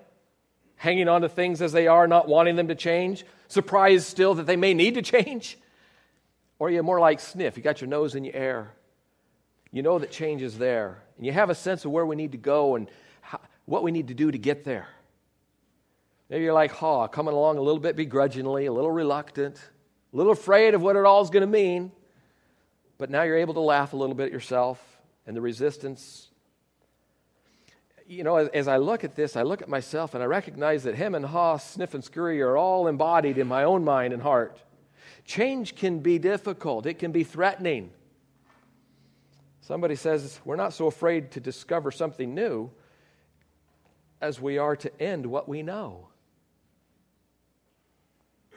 hanging 0.75 1.08
on 1.08 1.21
to 1.21 1.29
things 1.29 1.62
as 1.62 1.71
they 1.71 1.88
are, 1.88 2.08
not 2.08 2.27
wanting 2.27 2.55
them 2.55 2.67
to 2.67 2.75
change, 2.75 3.25
surprised 3.47 4.05
still 4.05 4.36
that 4.36 4.45
they 4.45 4.55
may 4.55 4.73
need 4.73 4.95
to 4.95 5.01
change? 5.01 5.58
Or 6.58 6.67
are 6.67 6.71
you 6.71 6.84
more 6.84 6.99
like 6.99 7.19
Sniff? 7.19 7.55
You 7.55 7.63
got 7.63 7.82
your 7.82 7.89
nose 7.89 8.15
in 8.15 8.23
the 8.23 8.34
air. 8.34 8.73
You 9.71 9.82
know 9.82 9.99
that 9.99 10.12
change 10.12 10.41
is 10.41 10.58
there, 10.58 11.03
and 11.17 11.25
you 11.25 11.32
have 11.32 11.49
a 11.49 11.55
sense 11.55 11.86
of 11.86 11.91
where 11.91 12.05
we 12.05 12.15
need 12.15 12.32
to 12.32 12.38
go 12.38 12.75
and 12.75 12.89
how, 13.21 13.39
what 13.65 13.84
we 13.84 13.91
need 13.91 14.08
to 14.08 14.13
do 14.13 14.32
to 14.32 14.38
get 14.38 14.65
there. 14.65 14.88
Maybe 16.29 16.43
you're 16.43 16.53
like 16.53 16.71
Haw, 16.71 17.08
coming 17.08 17.34
along 17.34 17.58
a 17.58 17.62
little 17.62 17.79
bit 17.79 17.95
begrudgingly, 17.95 18.65
a 18.65 18.73
little 18.73 18.91
reluctant, 18.91 19.58
a 20.13 20.17
little 20.17 20.32
afraid 20.32 20.73
of 20.73 20.82
what 20.82 20.95
it 20.95 21.05
all 21.05 21.21
is 21.21 21.29
going 21.29 21.41
to 21.41 21.47
mean. 21.47 21.91
But 22.99 23.09
now 23.09 23.23
you're 23.23 23.38
able 23.38 23.55
to 23.55 23.59
laugh 23.62 23.93
a 23.93 23.97
little 23.97 24.13
bit 24.13 24.27
at 24.27 24.31
yourself, 24.31 24.79
and 25.25 25.35
the 25.35 25.41
resistance 25.41 26.29
you 28.09 28.23
know, 28.23 28.38
as, 28.38 28.47
as, 28.49 28.67
I 28.67 28.77
look 28.77 29.03
at 29.03 29.15
this, 29.15 29.35
I 29.35 29.43
look 29.43 29.62
at 29.62 29.69
myself 29.69 30.15
and 30.15 30.23
I 30.23 30.25
recognize 30.25 30.81
that 30.83 30.95
Hem 30.95 31.13
and 31.13 31.23
Haw, 31.23 31.57
Sniff 31.57 31.93
and 31.93 32.03
Scurry 32.03 32.41
are 32.41 32.57
all 32.57 32.88
embodied 32.88 33.38
in 33.38 33.47
my 33.47 33.63
own 33.63 33.83
mind 33.83 34.13
and 34.13 34.21
heart. 34.23 34.59
Change 35.25 35.75
can 35.75 35.99
be 35.99 36.17
difficult, 36.17 36.88
it 36.88 36.95
can 36.95 37.12
be 37.12 37.23
threatening. 37.23 37.91
Somebody 39.62 39.95
says, 39.95 40.39
We're 40.43 40.55
not 40.55 40.73
so 40.73 40.88
afraid 40.88 41.29
to 41.33 41.39
discover 41.39 41.91
something 41.91 42.33
new 42.33 42.71
as 44.21 44.41
we 44.41 44.57
are 44.57 44.75
to 44.77 45.01
end 45.01 45.27
what 45.27 45.47
we 45.47 45.62
know. 45.62 46.07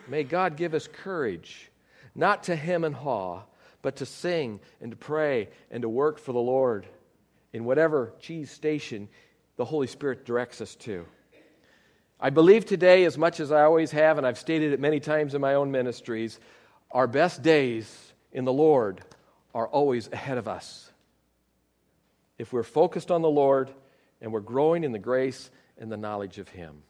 May 0.09 0.25
God 0.25 0.57
give 0.57 0.73
us 0.73 0.89
courage, 0.91 1.71
not 2.15 2.45
to 2.45 2.57
hem 2.57 2.85
and 2.85 2.95
haw, 2.95 3.43
but 3.83 3.97
to 3.97 4.07
sing 4.07 4.61
and 4.81 4.93
to 4.93 4.97
pray 4.97 5.49
and 5.71 5.83
to 5.83 5.89
work 5.89 6.19
for 6.19 6.33
the 6.33 6.39
Lord 6.39 6.87
in 7.53 7.65
whatever 7.65 8.13
cheese 8.21 8.51
station 8.51 9.09
the 9.57 9.65
Holy 9.65 9.87
Spirit 9.87 10.25
directs 10.25 10.61
us 10.61 10.75
to. 10.77 11.05
I 12.19 12.31
believe 12.31 12.65
today, 12.65 13.05
as 13.05 13.19
much 13.19 13.41
as 13.41 13.51
I 13.51 13.63
always 13.63 13.91
have, 13.91 14.17
and 14.17 14.27
I've 14.27 14.39
stated 14.39 14.73
it 14.73 14.81
many 14.81 15.01
times 15.01 15.35
in 15.35 15.41
my 15.41 15.55
own 15.55 15.73
ministries, 15.73 16.39
our 16.93 17.09
best 17.09 17.43
days 17.43 18.13
in 18.33 18.45
the 18.45 18.53
Lord 18.53 19.03
are 19.55 19.67
always 19.67 20.09
ahead 20.13 20.39
of 20.39 20.47
us. 20.47 20.91
If 22.39 22.53
we're 22.53 22.63
focused 22.63 23.11
on 23.11 23.23
the 23.23 23.29
Lord 23.29 23.73
and 24.21 24.33
we're 24.33 24.41
growing 24.41 24.85
in 24.85 24.93
the 24.93 24.99
grace 24.99 25.51
and 25.77 25.91
the 25.91 25.97
knowledge 25.97 26.39
of 26.39 26.49
Him. 26.49 26.83